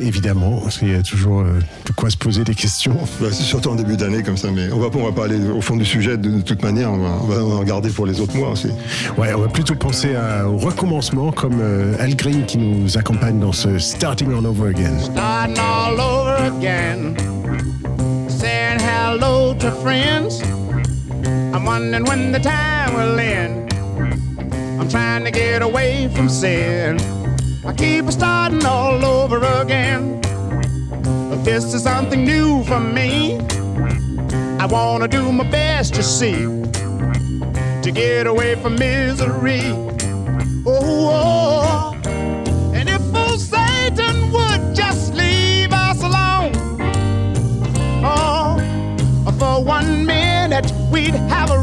Évidemment, 0.00 0.62
il 0.80 0.90
y 0.92 0.94
a 0.94 1.02
toujours 1.02 1.40
euh, 1.40 1.60
de 1.86 1.92
quoi 1.92 2.08
se 2.08 2.16
poser 2.16 2.44
des 2.44 2.54
questions. 2.54 2.96
Bah, 3.20 3.28
c'est 3.30 3.42
surtout 3.42 3.68
en 3.68 3.74
début 3.74 3.96
d'année 3.96 4.22
comme 4.22 4.36
ça, 4.38 4.48
mais 4.50 4.72
on 4.72 4.78
va, 4.78 4.88
pas- 4.90 4.98
on 4.98 5.04
va 5.04 5.12
pas 5.12 5.24
aller 5.26 5.38
au 5.50 5.60
fond 5.60 5.76
du 5.76 5.84
sujet 5.84 6.16
de, 6.16 6.30
de 6.30 6.40
toute 6.40 6.62
manière, 6.62 6.90
on 6.90 6.98
va, 6.98 7.10
on 7.20 7.26
va 7.26 7.54
en 7.56 7.62
garder 7.62 7.90
pour 7.90 8.06
les 8.06 8.20
autres 8.20 8.36
mois 8.36 8.50
aussi. 8.50 8.68
Ouais, 9.18 9.34
on 9.34 9.40
va 9.40 9.48
plutôt 9.48 9.74
penser 9.74 10.14
à- 10.16 10.48
au 10.48 10.56
recommencement 10.56 11.30
comme 11.30 11.60
euh, 11.60 11.94
Al 12.00 12.16
Green 12.16 12.46
qui 12.46 12.56
nous 12.58 12.96
accompagne 12.96 13.38
dans 13.38 13.52
ce 13.52 13.78
Starting 13.78 14.32
All 14.32 14.46
Over 14.46 14.70
Again. 14.70 14.98
starting 14.98 15.58
all 15.58 16.00
over 16.00 16.56
again. 16.56 17.14
Saying 18.28 18.80
hello 18.80 19.54
to 19.54 19.70
friends. 19.82 20.40
I'm 21.54 21.64
wondering 21.66 22.04
when 22.08 22.32
the 22.32 22.40
time 22.40 22.94
will 22.94 23.18
end. 23.20 23.72
I'm 24.80 24.88
trying 24.88 25.24
to 25.24 25.30
get 25.30 25.60
away 25.62 26.08
from 26.14 26.28
sin. 26.30 26.96
I 27.64 27.72
keep 27.72 28.10
starting 28.10 28.64
all 28.66 29.04
over 29.04 29.38
again. 29.60 30.20
This 31.44 31.72
is 31.74 31.84
something 31.84 32.24
new 32.24 32.64
for 32.64 32.80
me. 32.80 33.38
I 34.58 34.66
wanna 34.66 35.06
do 35.06 35.30
my 35.30 35.44
best 35.44 35.94
to 35.94 36.02
see 36.02 36.34
to 37.82 37.92
get 37.92 38.26
away 38.26 38.56
from 38.56 38.74
misery. 38.74 39.62
Oh, 40.66 41.94
oh. 41.94 42.00
and 42.74 42.88
if 42.88 43.00
old 43.14 43.40
Satan 43.40 44.32
would 44.32 44.74
just 44.74 45.14
leave 45.14 45.72
us 45.72 46.02
alone, 46.02 46.52
oh, 48.04 48.58
for 49.38 49.64
one 49.64 50.04
minute 50.04 50.72
we'd 50.90 51.14
have 51.14 51.52
a 51.52 51.61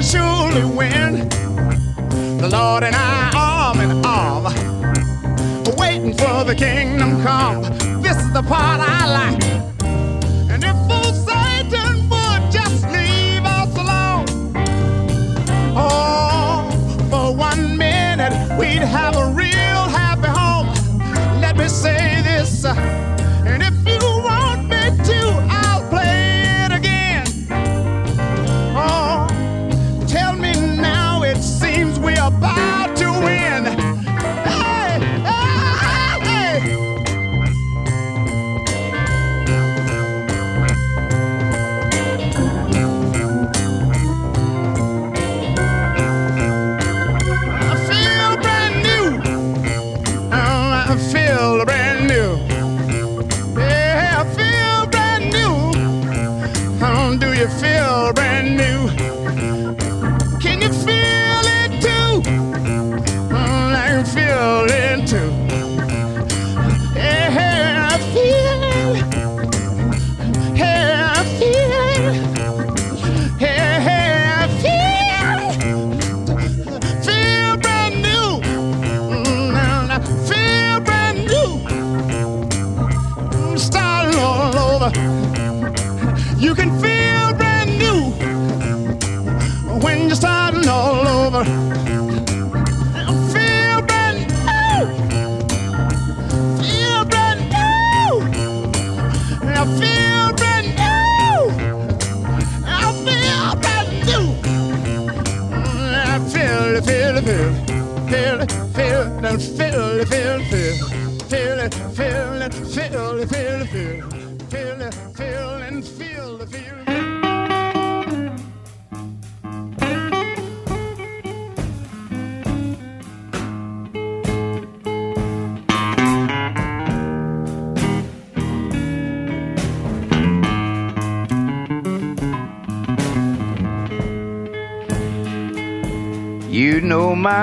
can 0.00 0.08
surely 0.08 0.64
win. 0.64 1.28
The 2.38 2.48
Lord 2.48 2.84
and 2.84 2.96
I 2.96 3.30
arm 3.36 3.80
in 3.80 4.04
arm, 4.04 4.44
waiting 5.76 6.14
for 6.14 6.44
the 6.44 6.54
kingdom 6.54 7.22
come. 7.22 7.62
This 8.02 8.16
is 8.16 8.32
the 8.32 8.42
part 8.42 8.80
I 8.80 9.06
like. 9.18 9.44
And 10.50 10.64
if 10.64 10.76
old 10.90 11.14
Satan 11.14 12.08
would 12.08 12.50
just 12.50 12.84
leave 12.88 13.44
us 13.44 13.76
alone, 13.76 14.26
oh, 15.76 16.70
for 17.10 17.34
one 17.34 17.76
minute 17.76 18.32
we'd 18.58 18.82
have 18.82 19.19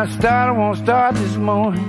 my 0.07 0.13
starter 0.19 0.53
won't 0.53 0.77
start 0.77 1.15
this 1.15 1.35
morning. 1.35 1.83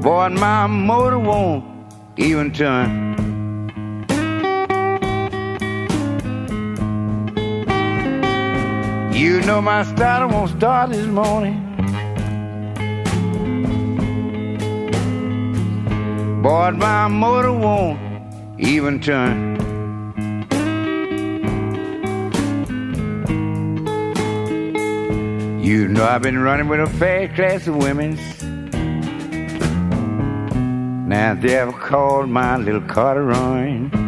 Boy, 0.00 0.26
and 0.26 0.36
my 0.36 0.66
motor 0.66 1.18
won't 1.18 1.64
even 2.16 2.52
turn. 2.52 3.10
You 9.12 9.40
know 9.42 9.60
my 9.60 9.82
starter 9.82 10.28
won't 10.28 10.50
start 10.56 10.90
this 10.90 11.06
morning. 11.06 11.58
Boy, 16.42 16.70
my 16.70 17.08
motor 17.08 17.52
won't 17.52 17.98
even 18.58 19.00
turn. 19.00 19.51
You 25.72 25.88
know 25.88 26.04
I've 26.04 26.20
been 26.20 26.38
running 26.38 26.68
with 26.68 26.80
a 26.80 26.86
fair 26.98 27.28
class 27.28 27.66
of 27.66 27.76
women. 27.76 28.18
Now 31.08 31.32
they 31.32 31.52
have 31.52 31.72
called 31.76 32.28
my 32.28 32.58
little 32.58 32.82
Carteroin. 32.82 34.01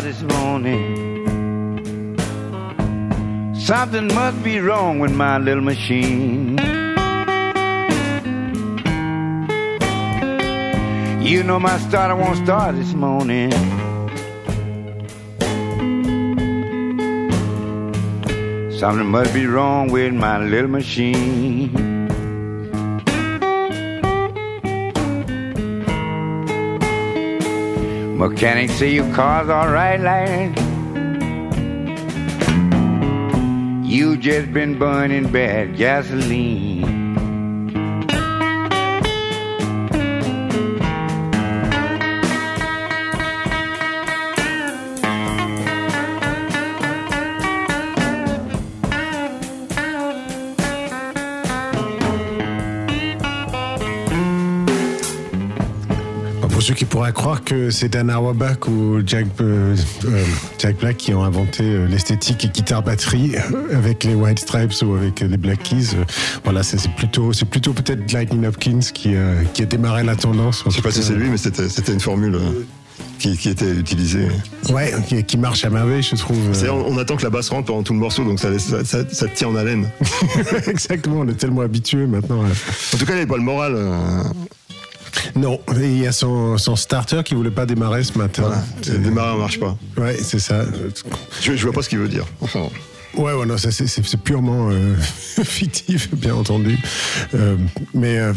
This 0.00 0.22
morning. 0.22 1.26
Something 3.54 4.08
must 4.08 4.42
be 4.44 4.60
wrong 4.60 4.98
with 4.98 5.14
my 5.14 5.38
little 5.38 5.62
machine. 5.62 6.56
You 11.22 11.42
know 11.42 11.58
my 11.58 11.78
starter 11.78 12.16
won't 12.16 12.38
start 12.44 12.76
this 12.76 12.94
morning. 12.94 13.50
Something 18.78 19.06
must 19.06 19.34
be 19.34 19.46
wrong 19.46 19.90
with 19.90 20.14
my 20.14 20.38
little 20.38 20.70
machine. 20.70 21.87
Mechanics 28.18 28.72
say 28.72 28.94
your 28.94 29.14
car's 29.14 29.48
alright, 29.48 30.00
lad. 30.00 30.58
You 33.86 34.16
just 34.16 34.52
been 34.52 34.76
burning 34.76 35.30
bad 35.30 35.76
gasoline. 35.76 36.77
Pourraient 57.08 57.22
croire 57.22 57.42
que 57.44 57.70
c'est 57.70 57.88
Dan 57.88 58.10
Auerbach 58.10 58.68
ou 58.68 59.00
Jack, 59.06 59.26
euh, 59.40 59.74
euh, 60.04 60.24
Jack 60.58 60.76
Black 60.78 60.98
qui 60.98 61.14
ont 61.14 61.24
inventé 61.24 61.62
euh, 61.64 61.86
l'esthétique 61.86 62.50
guitare-batterie 62.52 63.32
avec 63.74 64.04
les 64.04 64.14
White 64.14 64.40
Stripes 64.40 64.74
ou 64.82 64.94
avec 64.94 65.20
les 65.20 65.36
Black 65.38 65.62
Keys, 65.62 65.96
voilà, 66.44 66.62
c'est 66.62 66.76
plutôt, 66.96 67.32
c'est 67.32 67.46
plutôt 67.46 67.72
peut-être 67.72 68.12
Lightning 68.12 68.44
Hopkins 68.46 68.80
qui, 68.92 69.14
euh, 69.14 69.42
qui 69.54 69.62
a 69.62 69.64
démarré 69.66 70.02
la 70.04 70.16
tendance. 70.16 70.64
Je 70.66 70.70
sais 70.74 70.82
pas 70.82 70.90
si 70.90 71.02
c'est 71.02 71.14
lui, 71.14 71.30
mais 71.30 71.38
c'était 71.38 71.92
une 71.92 72.00
formule 72.00 72.38
qui, 73.18 73.38
qui 73.38 73.48
était 73.48 73.70
utilisée. 73.72 74.28
Ouais, 74.68 74.92
qui, 75.08 75.24
qui 75.24 75.38
marche 75.38 75.64
à 75.64 75.70
merveille, 75.70 76.02
je 76.02 76.14
trouve. 76.16 76.36
On, 76.70 76.92
on 76.94 76.98
attend 76.98 77.16
que 77.16 77.22
la 77.24 77.30
basse 77.30 77.48
rentre 77.48 77.68
pendant 77.68 77.82
tout 77.82 77.94
le 77.94 78.00
morceau, 78.00 78.22
donc 78.24 78.38
ça, 78.38 78.56
ça, 78.58 78.84
ça- 78.84 79.08
ça 79.10 79.26
te 79.28 79.34
tient 79.34 79.48
en 79.48 79.56
haleine. 79.56 79.88
Exactement, 80.66 81.20
on 81.20 81.28
est 81.28 81.38
tellement 81.38 81.62
habitué 81.62 82.06
maintenant. 82.06 82.42
à- 82.42 82.48
En 82.48 82.98
tout 82.98 83.06
cas, 83.06 83.12
il 83.12 83.14
n'avait 83.14 83.26
pas 83.26 83.36
le 83.38 83.42
moral. 83.42 83.72
euh, 83.76 84.22
Non, 85.36 85.60
il 85.76 85.98
y 85.98 86.06
a 86.06 86.12
son, 86.12 86.58
son 86.58 86.76
starter 86.76 87.22
qui 87.24 87.34
voulait 87.34 87.50
pas 87.50 87.66
démarrer 87.66 88.04
ce 88.04 88.16
matin. 88.18 88.42
voilà. 88.42 88.64
C'est- 88.82 88.98
Démarrer 89.02 89.34
ne 89.34 89.38
marche 89.40 89.60
pas. 89.60 89.76
Ouais, 89.96 90.16
c'est 90.22 90.38
ça. 90.38 90.64
Je, 91.40 91.54
je 91.56 91.62
vois 91.64 91.72
pas 91.72 91.82
ce 91.82 91.88
qu'il 91.88 91.98
veut 91.98 92.08
dire. 92.08 92.24
Enfin, 92.40 92.68
Ouais, 93.16 93.32
ouais, 93.32 93.46
non, 93.46 93.56
ça, 93.56 93.70
c'est- 93.70 94.16
purement 94.22 94.68
euh, 94.70 94.94
fictif, 95.42 96.14
bien 96.14 96.34
entendu. 96.34 96.78
Euh, 97.34 97.56
mais 97.94 98.18
euh, 98.18 98.32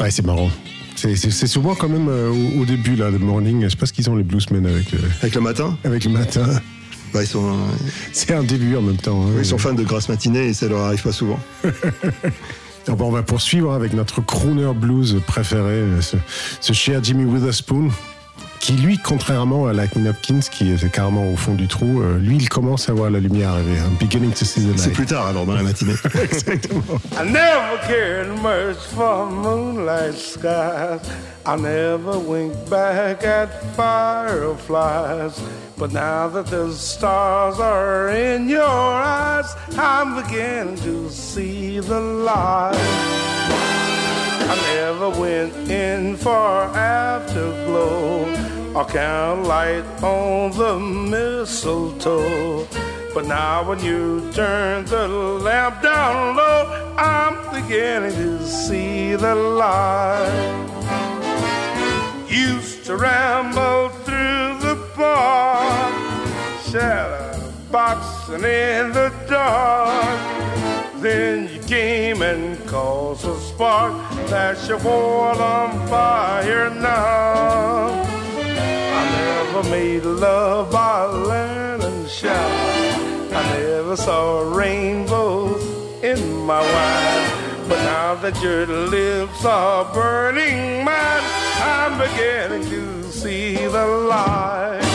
ouais, 0.00 0.10
c'est 0.10 0.24
marrant. 0.24 0.50
C'est- 0.96 1.16
souvent 1.46 1.74
quand 1.76 1.88
même 1.88 2.08
euh, 2.08 2.30
au, 2.30 2.62
au 2.62 2.64
début 2.64 2.96
là, 2.96 3.10
le 3.10 3.18
morning. 3.18 3.62
Je 3.64 3.68
sais 3.68 3.76
pas 3.76 3.86
ce 3.86 3.92
qu'ils 3.92 4.08
ont 4.10 4.16
les 4.16 4.24
bluesmen 4.24 4.66
avec 4.66 4.92
euh, 4.94 4.98
avec 5.22 5.34
le 5.34 5.40
matin, 5.42 5.76
avec 5.84 6.04
le 6.04 6.10
matin. 6.10 6.44
bah, 7.12 7.22
ils, 7.22 7.26
sont, 7.28 7.56
C'est 8.12 8.32
un 8.34 8.42
début 8.42 8.74
en 8.74 8.82
même 8.82 8.96
temps. 8.96 9.22
hein. 9.26 9.32
ils 9.38 9.44
sont 9.44 9.58
fans 9.58 9.74
de 9.74 9.84
grasse 9.84 10.08
matinée 10.08 10.46
et 10.48 10.54
ça 10.54 10.66
leur 10.66 10.80
arrive 10.80 11.02
pas 11.02 11.12
souvent. 11.12 11.38
Ah 12.90 12.94
bon, 12.94 13.08
on 13.08 13.10
va 13.10 13.22
poursuivre 13.22 13.74
avec 13.74 13.92
notre 13.92 14.22
crooner 14.22 14.72
blues 14.74 15.20
préféré, 15.26 15.82
ce 16.60 16.72
cher 16.72 17.04
Jimmy 17.04 17.24
Witherspoon, 17.24 17.90
qui 18.60 18.72
lui, 18.72 18.98
contrairement 18.98 19.66
à 19.66 19.72
Lightning 19.72 20.08
Hopkins, 20.08 20.40
qui 20.50 20.72
était 20.72 20.88
carrément 20.88 21.30
au 21.32 21.36
fond 21.36 21.54
du 21.54 21.66
trou, 21.68 22.02
euh, 22.02 22.18
lui, 22.18 22.36
il 22.36 22.48
commence 22.48 22.88
à 22.88 22.92
voir 22.92 23.10
la 23.10 23.18
lumière 23.20 23.50
arriver. 23.50 23.76
I'm 23.78 23.96
beginning 23.98 24.32
to 24.32 24.44
see 24.44 24.60
the 24.60 24.76
C'est 24.78 24.86
light. 24.88 24.94
plus 24.94 25.06
tard 25.06 25.26
alors 25.28 25.46
dans 25.46 25.54
la 25.54 25.62
matinée. 25.62 25.94
Exactement. 26.22 26.82
I 27.18 27.24
never 27.24 27.78
cared 27.86 28.28
much 28.42 28.76
for 28.94 29.26
moonlight 29.30 30.14
skies. 30.14 31.00
I 31.46 31.56
never 31.56 32.18
winked 32.18 32.68
back 32.68 33.24
at 33.24 33.48
fireflies. 33.74 35.40
But 35.78 35.92
now 35.92 36.28
that 36.28 36.46
the 36.50 36.72
stars 36.72 37.58
are 37.60 38.10
in 38.10 38.48
your 38.48 38.64
eyes, 38.68 39.46
I'm 39.78 40.16
beginning 40.22 40.76
to 40.82 41.08
see 41.08 41.78
the 41.80 42.00
light. 42.00 42.74
I 44.50 44.56
never 44.74 45.10
went 45.10 45.52
in 45.70 46.16
for 46.16 46.64
afterglow 46.74 48.24
or 48.74 48.84
count 48.86 49.46
light 49.46 49.84
on 50.02 50.52
the 50.52 50.78
mistletoe. 50.78 52.66
But 53.12 53.26
now 53.26 53.68
when 53.68 53.78
you 53.84 54.30
turn 54.32 54.86
the 54.86 55.06
lamp 55.06 55.82
down 55.82 56.36
low, 56.36 56.94
I'm 56.96 57.34
beginning 57.60 58.12
to 58.12 58.46
see 58.46 59.14
the 59.16 59.34
light. 59.34 60.64
Used 62.28 62.86
to 62.86 62.96
ramble 62.96 63.90
through 64.06 64.58
the 64.66 64.76
park, 64.94 65.92
shadow 66.70 67.28
boxing 67.70 68.44
in 68.44 68.92
the 68.92 69.12
dark. 69.28 70.18
Then 71.02 71.57
came 71.68 72.22
and 72.22 72.66
cause 72.66 73.26
a 73.26 73.38
spark 73.40 73.92
that 74.30 74.56
your 74.66 74.78
world 74.78 75.38
on 75.38 75.86
fire 75.88 76.70
now. 76.70 77.88
I 78.98 79.02
never 79.20 79.68
made 79.68 80.02
love 80.02 80.72
by 80.72 81.04
lantern 81.04 82.06
shower. 82.06 83.34
I 83.34 83.58
never 83.58 83.96
saw 83.96 84.50
rainbows 84.50 85.62
in 86.02 86.38
my 86.46 86.62
wine. 86.62 87.68
But 87.68 87.82
now 87.84 88.14
that 88.14 88.42
your 88.42 88.64
lips 88.66 89.44
are 89.44 89.92
burning 89.92 90.82
mine, 90.86 91.22
I'm 91.60 91.98
beginning 91.98 92.64
to 92.70 93.12
see 93.12 93.56
the 93.56 93.86
light. 93.86 94.87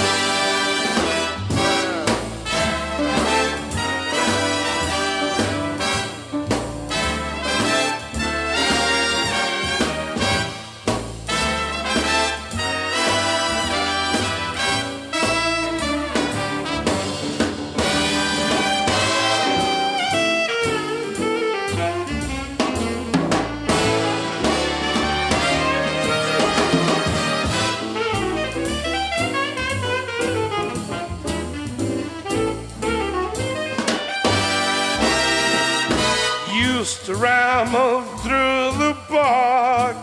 To 37.06 37.16
ramble 37.16 38.02
through 38.20 38.72
the 38.80 38.98
park, 39.10 39.98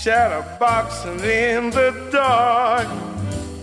shadow 0.00 0.44
boxing 0.60 1.18
in 1.18 1.70
the 1.70 2.08
dark. 2.12 2.86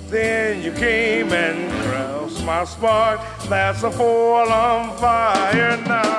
Then 0.10 0.62
you 0.62 0.73
came 0.73 1.32
and 1.32 1.71
crossed 1.84 2.43
my 2.43 2.65
spark. 2.65 3.21
That's 3.47 3.84
a 3.84 3.91
fall 3.91 4.51
on 4.51 4.97
fire 4.97 5.77
now. 5.88 6.18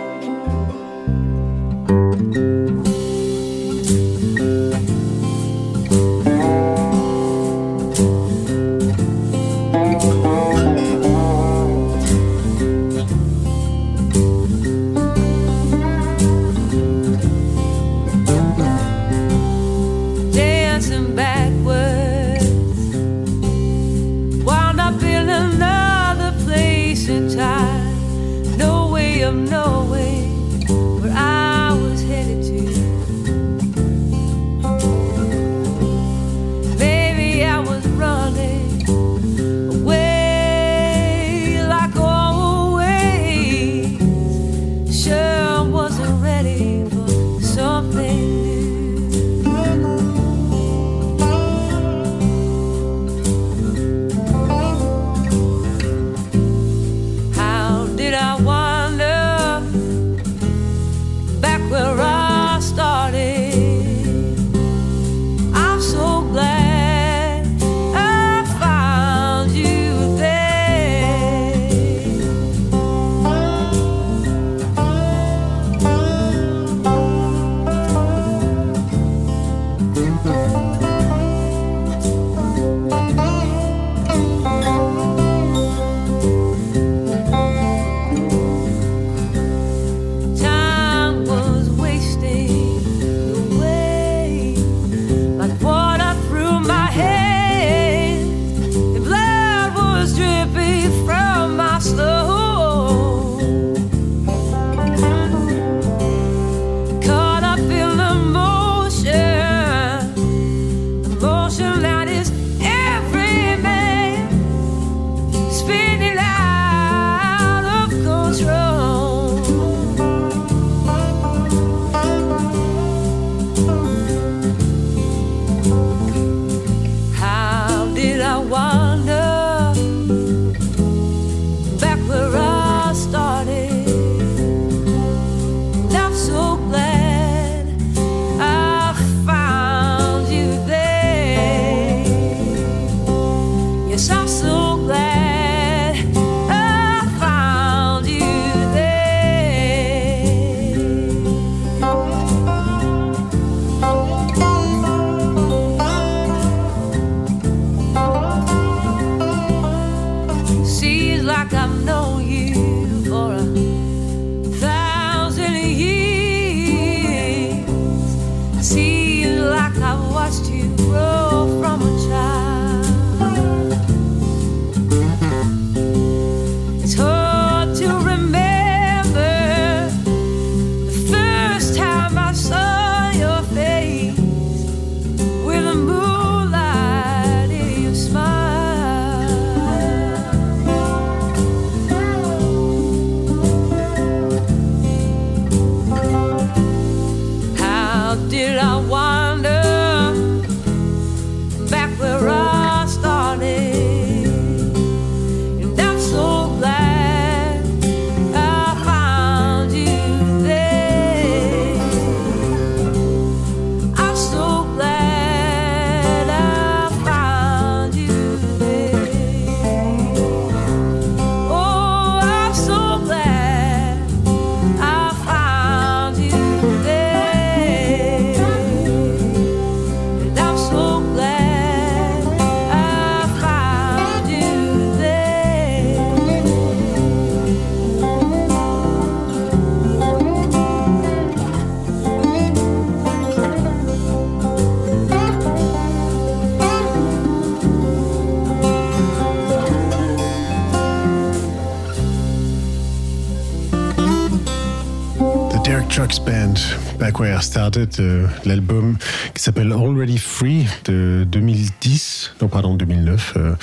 Trucks 255.91 256.19
Band, 256.19 256.53
Back 256.99 257.19
Where 257.19 257.37
I 257.37 257.43
Started, 257.43 257.89
euh, 257.99 258.25
l'album 258.45 258.97
qui 259.35 259.43
s'appelle 259.43 259.71
Already 259.73 260.17
Free 260.17 260.65
de 260.85 261.25
2010, 261.29 262.35
non 262.41 262.47
pardon 262.47 262.75
2009, 262.75 263.33
euh, 263.35 263.53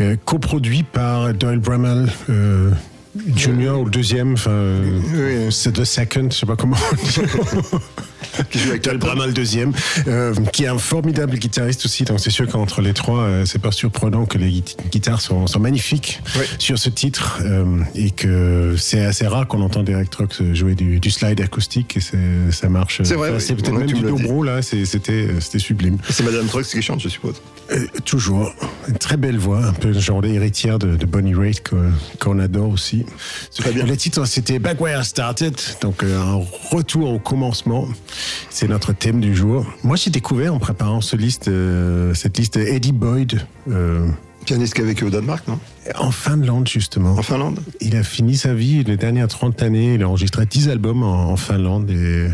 euh, 0.00 0.16
coproduit 0.24 0.82
par 0.82 1.32
Doyle 1.32 1.58
Bramall. 1.58 2.08
euh, 2.28 2.70
Junior 3.34 3.80
ou 3.80 3.90
deuxième, 3.90 4.34
enfin, 4.34 4.74
c'est 5.50 5.72
The 5.72 5.84
Second, 5.84 6.28
je 6.30 6.36
sais 6.36 6.46
pas 6.46 6.56
comment. 6.56 6.76
qui 8.50 8.58
joue 8.58 8.70
avec 8.70 8.82
Doyle 8.84 8.98
Bramall 8.98 9.32
deuxième, 9.32 9.72
euh, 10.06 10.34
qui 10.52 10.64
est 10.64 10.68
un 10.68 10.78
formidable 10.78 11.36
guitariste 11.36 11.84
aussi. 11.84 12.04
Donc 12.04 12.20
c'est 12.20 12.30
sûr 12.30 12.46
qu'entre 12.46 12.80
les 12.82 12.92
trois, 12.94 13.20
euh, 13.20 13.44
c'est 13.44 13.58
pas 13.60 13.72
surprenant 13.72 14.26
que 14.26 14.38
les 14.38 14.50
gui- 14.50 14.76
guitares 14.90 15.20
sont, 15.20 15.46
sont 15.46 15.60
magnifiques 15.60 16.20
sur 16.58 16.78
ce 16.78 16.88
titre 16.88 17.40
euh, 17.44 17.64
et 17.94 18.10
que 18.10 18.74
c'est 18.78 19.04
assez 19.04 19.26
rare 19.26 19.46
qu'on 19.46 19.62
entend 19.62 19.82
Derek 19.82 20.10
Trucks 20.10 20.42
jouer 20.54 20.74
du, 20.74 21.00
du 21.00 21.10
slide 21.10 21.40
acoustique 21.40 21.96
et 21.96 22.00
ça 22.50 22.68
marche. 22.68 23.02
C'est 23.04 23.14
vrai, 23.14 23.38
c'est 23.40 23.54
peut-être 23.54 23.72
même 23.72 23.86
du 23.86 23.94
dobro 24.00 24.42
là. 24.42 24.62
c'est- 24.62 24.84
C'était 24.84 25.28
c'était 25.40 25.58
sublime. 25.58 25.98
C'est 26.10 26.24
Madame 26.24 26.46
Trucks 26.46 26.66
qui 26.66 26.82
chante, 26.82 27.00
je 27.00 27.08
suppose. 27.08 27.40
Euh, 27.70 27.86
toujours. 28.04 28.52
Une 28.88 28.96
très 28.96 29.16
belle 29.16 29.36
voix, 29.38 29.64
un 29.64 29.72
peu 29.72 29.92
genre 29.92 30.24
héritière 30.24 30.78
de, 30.78 30.96
de 30.96 31.06
Bonnie 31.06 31.34
Raitt 31.34 31.62
qu'on 32.18 32.38
adore 32.38 32.70
aussi. 32.70 33.04
Très 33.56 33.72
bien. 33.72 33.84
Le 33.84 33.96
titre, 33.96 34.24
c'était 34.26 34.58
Back 34.58 34.80
Where 34.80 35.00
I 35.02 35.04
Started, 35.04 35.54
donc 35.82 36.02
euh, 36.02 36.18
un 36.18 36.42
retour 36.74 37.10
au 37.12 37.18
commencement. 37.18 37.86
C'est 38.50 38.68
notre 38.68 38.92
thème 38.92 39.20
du 39.20 39.34
jour. 39.34 39.66
Moi, 39.84 39.96
j'ai 39.96 40.10
découvert 40.10 40.54
en 40.54 40.58
préparant 40.58 41.00
ce 41.00 41.16
liste, 41.16 41.48
euh, 41.48 42.14
cette 42.14 42.38
liste 42.38 42.56
Eddie 42.56 42.92
Boyd. 42.92 43.40
euh, 43.70 44.06
Pianiste 44.46 44.72
qui 44.74 44.80
a 44.80 44.84
vécu 44.84 45.04
au 45.04 45.10
Danemark, 45.10 45.46
non? 45.46 45.58
en 45.98 46.10
Finlande, 46.10 46.66
justement. 46.68 47.10
En 47.12 47.22
Finlande? 47.22 47.60
Il 47.80 47.96
a 47.96 48.02
fini 48.02 48.34
sa 48.36 48.54
vie, 48.54 48.82
les 48.82 48.96
dernières 48.96 49.28
30 49.28 49.62
années, 49.62 49.94
il 49.94 50.02
a 50.02 50.08
enregistré 50.08 50.46
10 50.46 50.70
albums 50.70 51.02
en, 51.02 51.30
en 51.30 51.36
Finlande. 51.36 51.90
Et, 51.90 52.28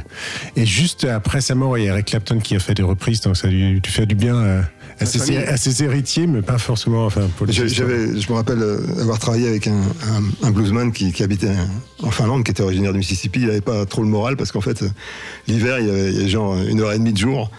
et 0.54 0.64
juste 0.66 1.04
après 1.04 1.40
sa 1.40 1.56
mort, 1.56 1.76
il 1.76 1.84
y 1.84 1.88
a 1.88 1.92
Eric 1.92 2.06
Clapton 2.06 2.38
qui 2.38 2.54
a 2.54 2.60
fait 2.60 2.74
des 2.74 2.84
reprises, 2.84 3.20
donc 3.22 3.36
ça 3.36 3.48
lui, 3.48 3.72
lui 3.72 3.80
fait 3.84 4.06
du 4.06 4.14
bien 4.14 4.62
à 5.00 5.06
ses, 5.06 5.18
famille. 5.18 5.36
à 5.38 5.56
ses 5.56 5.82
héritiers, 5.82 6.26
mais 6.26 6.42
pas 6.42 6.58
forcément 6.58 7.06
enfin. 7.06 7.28
J'avais, 7.48 8.20
je 8.20 8.28
me 8.30 8.34
rappelle 8.36 8.62
euh, 8.62 8.78
avoir 9.00 9.18
travaillé 9.18 9.48
avec 9.48 9.66
un, 9.66 9.72
un- 9.72 10.46
un 10.46 10.50
bluesman 10.50 10.92
qui, 10.92 11.12
qui 11.12 11.22
habitait 11.22 11.50
en 12.02 12.10
Finlande, 12.10 12.44
qui 12.44 12.50
était 12.52 12.62
originaire 12.62 12.92
du 12.92 12.98
Mississippi. 12.98 13.40
Il 13.40 13.46
n'avait 13.46 13.60
pas 13.60 13.84
trop 13.86 14.02
le 14.02 14.08
moral 14.08 14.36
parce 14.36 14.52
qu'en 14.52 14.60
fait, 14.60 14.82
euh, 14.82 14.88
l'hiver, 15.48 15.78
il 15.80 15.86
y 15.86 15.90
avait, 15.90 16.28
genre 16.28 16.56
une 16.56 16.80
heure 16.80 16.92
et 16.92 16.98
demie 16.98 17.12
de 17.12 17.18
jour. 17.18 17.50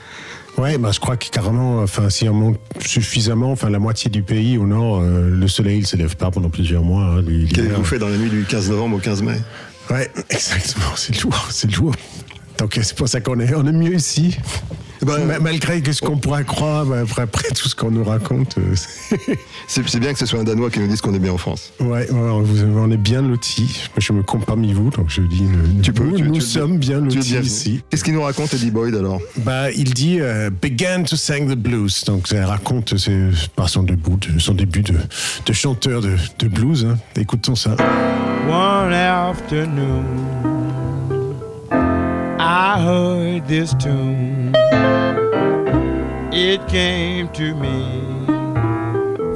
Ouais, 0.58 0.78
bah, 0.78 0.92
je 0.94 1.02
crois 1.02 1.18
que 1.18 1.30
carrément, 1.30 1.80
enfin, 1.82 2.10
si 2.10 2.30
on 2.30 2.34
monte 2.34 2.60
suffisamment, 2.80 3.52
enfin, 3.52 3.70
la 3.70 3.80
moitié 3.80 4.10
du 4.10 4.24
pays 4.24 4.58
au 4.58 4.66
nord, 4.66 5.02
euh, 5.02 5.30
le 5.30 5.48
soleil 5.50 5.82
ne 5.82 5.86
se 5.86 5.98
lève 5.98 6.16
pas 6.16 6.32
pendant 6.32 6.50
plusieurs 6.50 6.82
mois. 6.84 7.16
hein. 7.20 7.24
Qu'avez-vous 7.54 7.84
fait 7.84 8.00
dans 8.00 8.08
la 8.08 8.16
nuit 8.18 8.30
du 8.30 8.46
15 8.46 8.70
novembre 8.70 8.96
au 8.96 9.00
15 9.00 9.22
mai 9.22 9.36
Ouais, 9.92 10.10
exactement, 10.30 10.86
c'est 10.96 11.22
lourd, 11.22 11.48
c'est 11.52 11.70
lourd. 11.76 11.94
Donc 12.58 12.80
c'est 12.82 12.96
pour 12.96 13.10
ça 13.10 13.20
qu'on 13.20 13.38
est, 13.42 13.54
on 13.54 13.68
est 13.68 13.72
mieux 13.74 13.96
ici. 13.96 14.38
Ma- 15.04 15.40
Malgré 15.40 15.82
que 15.82 15.92
ce 15.92 16.02
qu'on 16.02 16.18
pourrait 16.18 16.44
croire, 16.44 16.86
bah, 16.86 17.00
après, 17.02 17.24
après 17.24 17.50
tout 17.50 17.68
ce 17.68 17.76
qu'on 17.76 17.92
nous 17.92 18.04
raconte, 18.04 18.58
euh, 18.58 18.76
c'est- 19.68 20.00
bien 20.00 20.14
que 20.14 20.20
ce 20.20 20.26
soit 20.26 20.40
un 20.40 20.44
Danois 20.44 20.70
qui 20.70 20.80
nous 20.80 20.88
dise 20.88 21.02
qu'on 21.02 21.14
est 21.14 21.20
bien 21.20 21.34
en 21.34 21.38
France. 21.38 21.72
ouais, 21.80 22.08
vous- 22.12 22.64
on 22.78 22.92
est 22.92 22.98
bien 22.98 23.22
lotis. 23.22 23.84
Moi, 23.90 24.00
je 24.00 24.14
me 24.14 24.24
compte 24.24 24.46
parmi 24.46 24.74
vous, 24.74 24.90
donc 24.90 25.10
je 25.10 25.22
dis, 25.22 25.44
Tu 25.82 25.92
peux, 25.94 26.04
nous, 26.04 26.18
tu- 26.18 26.24
nous 26.24 26.34
tu 26.36 26.38
es 26.40 26.42
sommes 26.46 26.78
bien 26.78 27.00
lotis 27.02 27.36
ici. 27.38 27.82
Qu'est-ce 27.90 28.04
qu'il 28.04 28.14
nous 28.14 28.22
raconte, 28.22 28.54
Eddie 28.54 28.72
Boyd, 28.72 28.96
alors? 28.96 29.20
Bah, 29.38 29.72
il 29.72 29.94
dit 29.94 30.18
euh, 30.20 30.50
began 30.62 31.04
to 31.04 31.16
sing 31.16 31.48
the 31.50 31.56
blues. 31.58 32.04
Donc, 32.06 32.28
ça 32.28 32.46
raconte 32.46 32.94
par 33.56 33.70
son 33.70 33.84
début, 33.84 34.12
de, 34.34 34.40
son 34.40 34.54
début 34.54 34.82
de, 34.82 34.94
de 35.46 35.54
chanteur 35.54 36.02
de, 36.02 36.16
de 36.40 36.48
blues. 36.48 36.86
hein. 36.90 36.98
Écoutons 37.20 37.56
ça. 37.56 37.76
One 38.48 38.94
afternoon, 38.94 40.04
I 42.40 42.78
heard 42.80 43.48
this 43.48 43.74
tune. 43.80 44.45
It 46.38 46.68
came 46.68 47.30
to 47.30 47.56
me, 47.56 48.02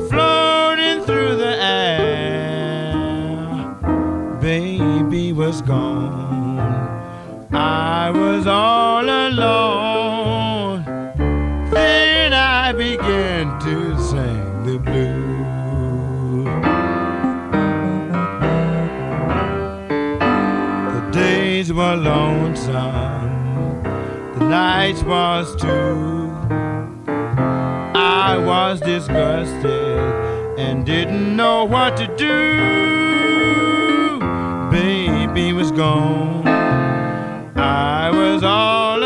floating 0.09 1.01
through 1.05 1.37
the 1.37 1.55
air. 1.57 3.05
Baby 4.41 5.31
was 5.31 5.61
gone, 5.61 6.59
I 7.53 8.11
was 8.11 8.45
all 8.47 9.05
alone. 9.05 10.83
Then 11.71 12.33
I 12.33 12.73
began 12.73 13.57
to 13.61 13.97
sing 13.97 14.63
the 14.65 14.77
blues. 14.79 16.47
The 20.95 21.01
days 21.17 21.71
were 21.71 21.95
lonesome, 21.95 23.83
the 24.37 24.43
nights 24.49 25.01
was 25.03 25.55
too. 25.55 26.18
I 28.11 28.37
was 28.37 28.79
disgusted 28.81 29.99
and 30.57 30.83
didn't 30.83 31.35
know 31.35 31.63
what 31.65 31.95
to 31.97 32.07
do. 32.17 32.29
Baby 34.71 35.53
was 35.53 35.71
gone, 35.71 36.47
I 37.55 38.09
was 38.09 38.43
all 38.43 38.98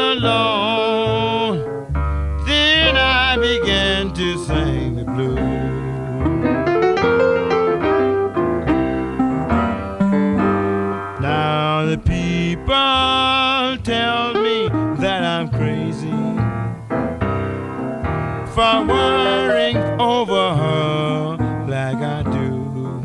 over 19.99 20.55
her 20.55 21.37
like 21.67 21.97
I 21.97 22.23
do. 22.23 23.03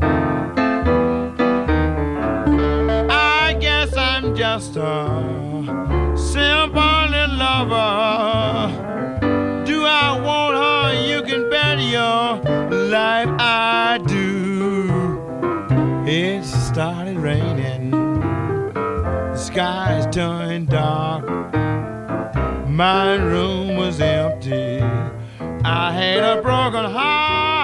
I 3.11 3.57
guess 3.61 3.97
I'm 3.97 4.35
just 4.35 4.77
a 4.77 6.15
simple 6.17 7.09
lover. 7.43 8.73
Do 9.65 9.85
I 9.85 10.21
want 10.21 10.57
her? 10.57 11.07
You 11.07 11.23
can 11.23 11.51
bet 11.51 11.79
your 11.81 12.41
life 12.71 13.29
I 13.39 14.01
do. 14.07 14.89
It 16.07 16.45
started 16.45 17.19
raining. 17.19 17.91
The 17.91 19.37
sky's 19.37 20.07
turned 20.15 20.69
dark. 20.69 21.27
My 22.67 23.15
room 23.15 23.68
had 25.99 26.39
a 26.39 26.43
broken 26.43 26.85
heart. 26.85 27.58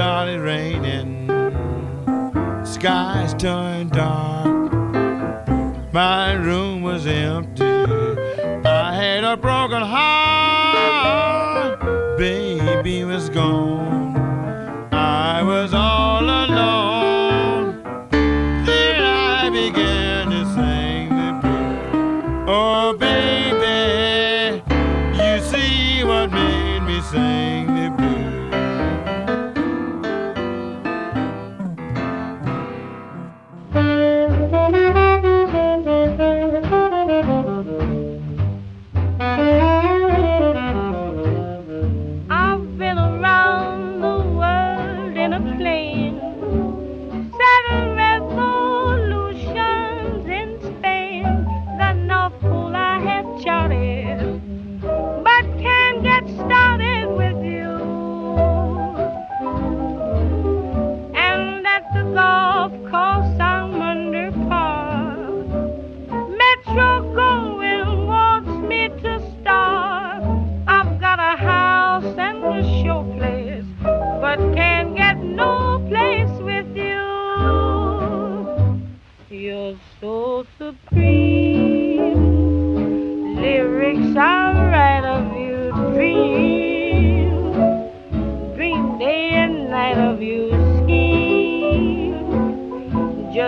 started 0.00 0.40
raining. 0.40 1.28
Skies 2.64 3.34
turned 3.34 3.90
dark. 3.90 4.72
My 5.92 6.32
room 6.32 6.80
was 6.80 7.06
empty. 7.06 7.66
I 8.64 8.94
had 8.94 9.24
a 9.24 9.36
broken 9.36 9.82
heart. 9.82 11.80
Baby 12.16 13.04
was 13.04 13.28
gone. 13.28 13.69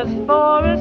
just 0.05 0.27
for 0.27 0.72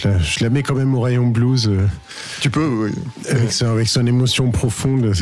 je 0.00 0.44
la, 0.44 0.50
mets 0.50 0.62
quand 0.62 0.74
même 0.74 0.94
au 0.94 1.00
rayon 1.00 1.26
blues. 1.26 1.68
Euh, 1.68 1.86
tu 2.40 2.50
peux, 2.50 2.66
oui. 2.66 2.92
Avec, 3.28 3.88
son, 3.88 4.06
émotion 4.06 4.50
profonde, 4.50 5.12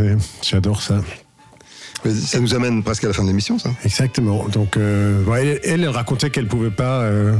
j'adore 0.43 0.83
ça. 0.83 1.01
Ça 2.09 2.41
nous 2.41 2.55
amène 2.55 2.83
presque 2.83 3.05
à 3.05 3.09
la 3.09 3.13
fin 3.13 3.23
de 3.23 3.29
l'émission, 3.29 3.59
ça. 3.59 3.71
Exactement. 3.85 4.49
Donc, 4.49 4.77
euh, 4.77 5.59
elle, 5.63 5.87
racontait 5.89 6.31
qu'elle 6.31 6.45
ne 6.45 6.49
pouvait 6.49 6.71
pas 6.71 7.03
euh, 7.03 7.37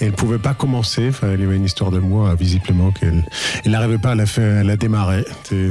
elle 0.00 0.12
pouvait 0.12 0.38
pas 0.38 0.54
commencer. 0.54 1.08
Enfin, 1.08 1.28
il 1.34 1.40
y 1.40 1.44
avait 1.44 1.56
une 1.56 1.64
histoire 1.64 1.90
de 1.90 1.98
moi, 1.98 2.34
visiblement, 2.34 2.90
qu'elle 2.92 3.24
elle 3.64 3.72
n'arrivait 3.72 3.98
pas 3.98 4.10
à 4.10 4.14
la, 4.14 4.26
faire, 4.26 4.60
à 4.60 4.62
la 4.64 4.76
démarrer. 4.76 5.24
C'est 5.44 5.70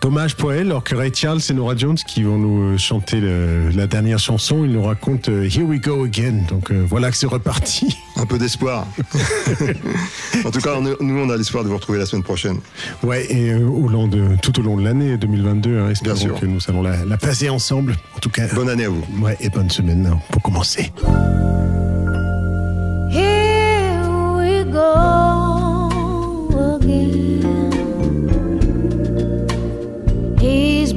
dommage 0.00 0.34
pour 0.36 0.52
elle, 0.52 0.66
alors 0.68 0.84
que 0.84 0.94
Ray 0.94 1.12
Charles 1.14 1.40
et 1.48 1.52
Nora 1.52 1.76
Jones 1.76 1.96
qui 1.96 2.22
vont 2.22 2.38
nous 2.38 2.74
euh, 2.74 2.78
chanter 2.78 3.20
le- 3.20 3.70
la 3.74 3.86
dernière 3.86 4.18
chanson, 4.18 4.64
ils 4.64 4.72
nous 4.72 4.82
racontent 4.82 5.30
euh, 5.30 5.44
Here 5.48 5.62
we 5.64 5.80
go 5.80 6.04
again. 6.04 6.42
Donc 6.48 6.70
euh, 6.70 6.84
voilà 6.88 7.10
que 7.10 7.16
c'est 7.16 7.26
reparti. 7.26 7.96
Un 8.16 8.26
peu 8.26 8.38
d'espoir. 8.38 8.86
en 10.44 10.50
tout 10.50 10.60
cas, 10.60 10.74
on 10.76 10.82
nous, 10.82 11.18
on 11.18 11.30
a 11.30 11.36
l'espoir 11.36 11.64
de 11.64 11.68
vous 11.68 11.76
retrouver 11.76 11.98
la 11.98 12.06
semaine 12.06 12.22
prochaine. 12.24 12.58
Ouais, 13.02 13.26
et 13.32 13.50
euh, 13.52 13.66
au 13.66 13.88
long 13.88 14.06
de, 14.08 14.36
tout 14.42 14.58
au 14.58 14.62
long 14.62 14.76
de 14.76 14.82
l'année 14.84 15.16
2022, 15.16 15.78
hein, 15.78 15.90
espérons 15.90 16.16
sûr. 16.16 16.40
que 16.40 16.46
nous 16.46 16.60
allons 16.68 16.82
la, 16.82 17.04
la 17.04 17.16
passer 17.16 17.48
ensemble. 17.48 17.96
En 18.16 18.18
tout 18.20 18.30
cas, 18.30 18.46
Bonne 18.54 18.68
année 18.68 18.84
à 18.84 18.88
vous. 18.88 19.04
ouais, 19.20 19.36
et 19.40 19.48
bonne 19.48 19.70
semaine 19.70 20.06
hein, 20.12 20.18
pour 20.30 20.42
commencer. 20.42 20.92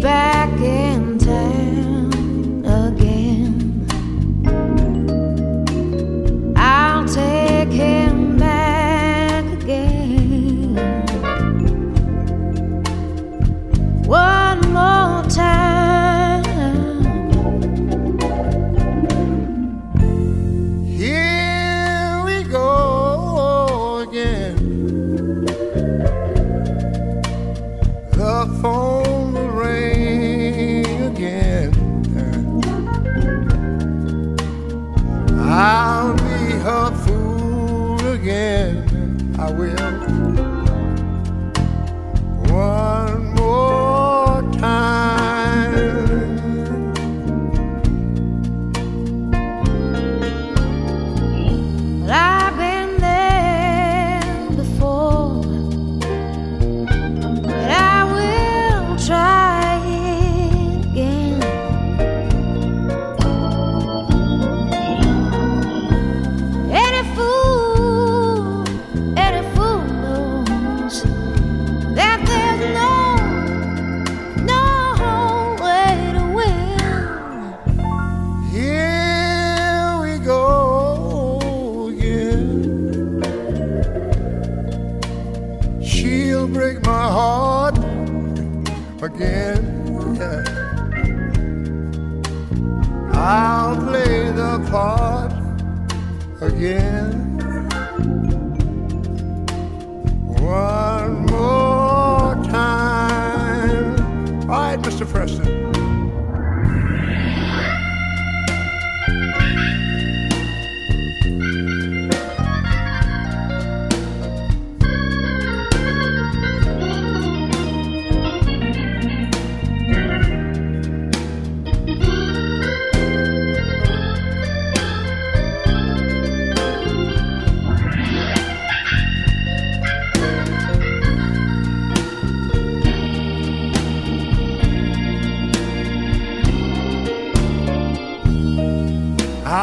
Back 0.02 0.81
I'll 35.64 36.16
be 36.16 36.58
her 36.66 36.90
fool 37.06 38.14
again. 38.14 39.36
I 39.38 39.52
will. 39.52 40.31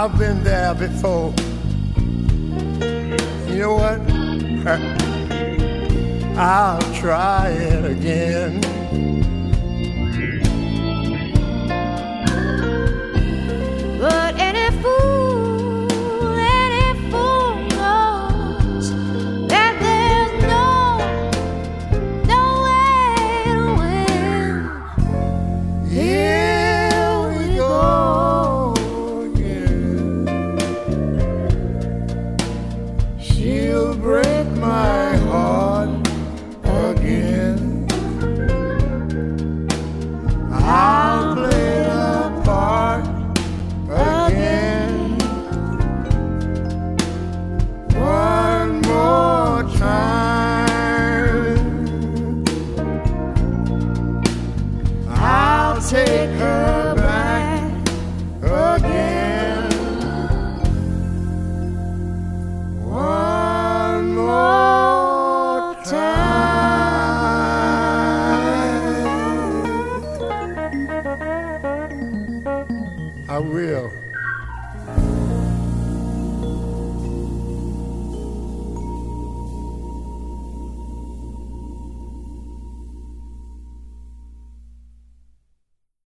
I've 0.01 0.17
been 0.17 0.45
there 0.45 0.75
before. 0.77 1.35
You 3.49 3.59
know 3.59 3.75
what? 3.75 4.01
I'll 6.39 6.95
try 6.95 7.49
it 7.49 7.85
again. 7.85 8.61
But 13.99 14.39
any 14.39 14.71
fool 14.81 15.38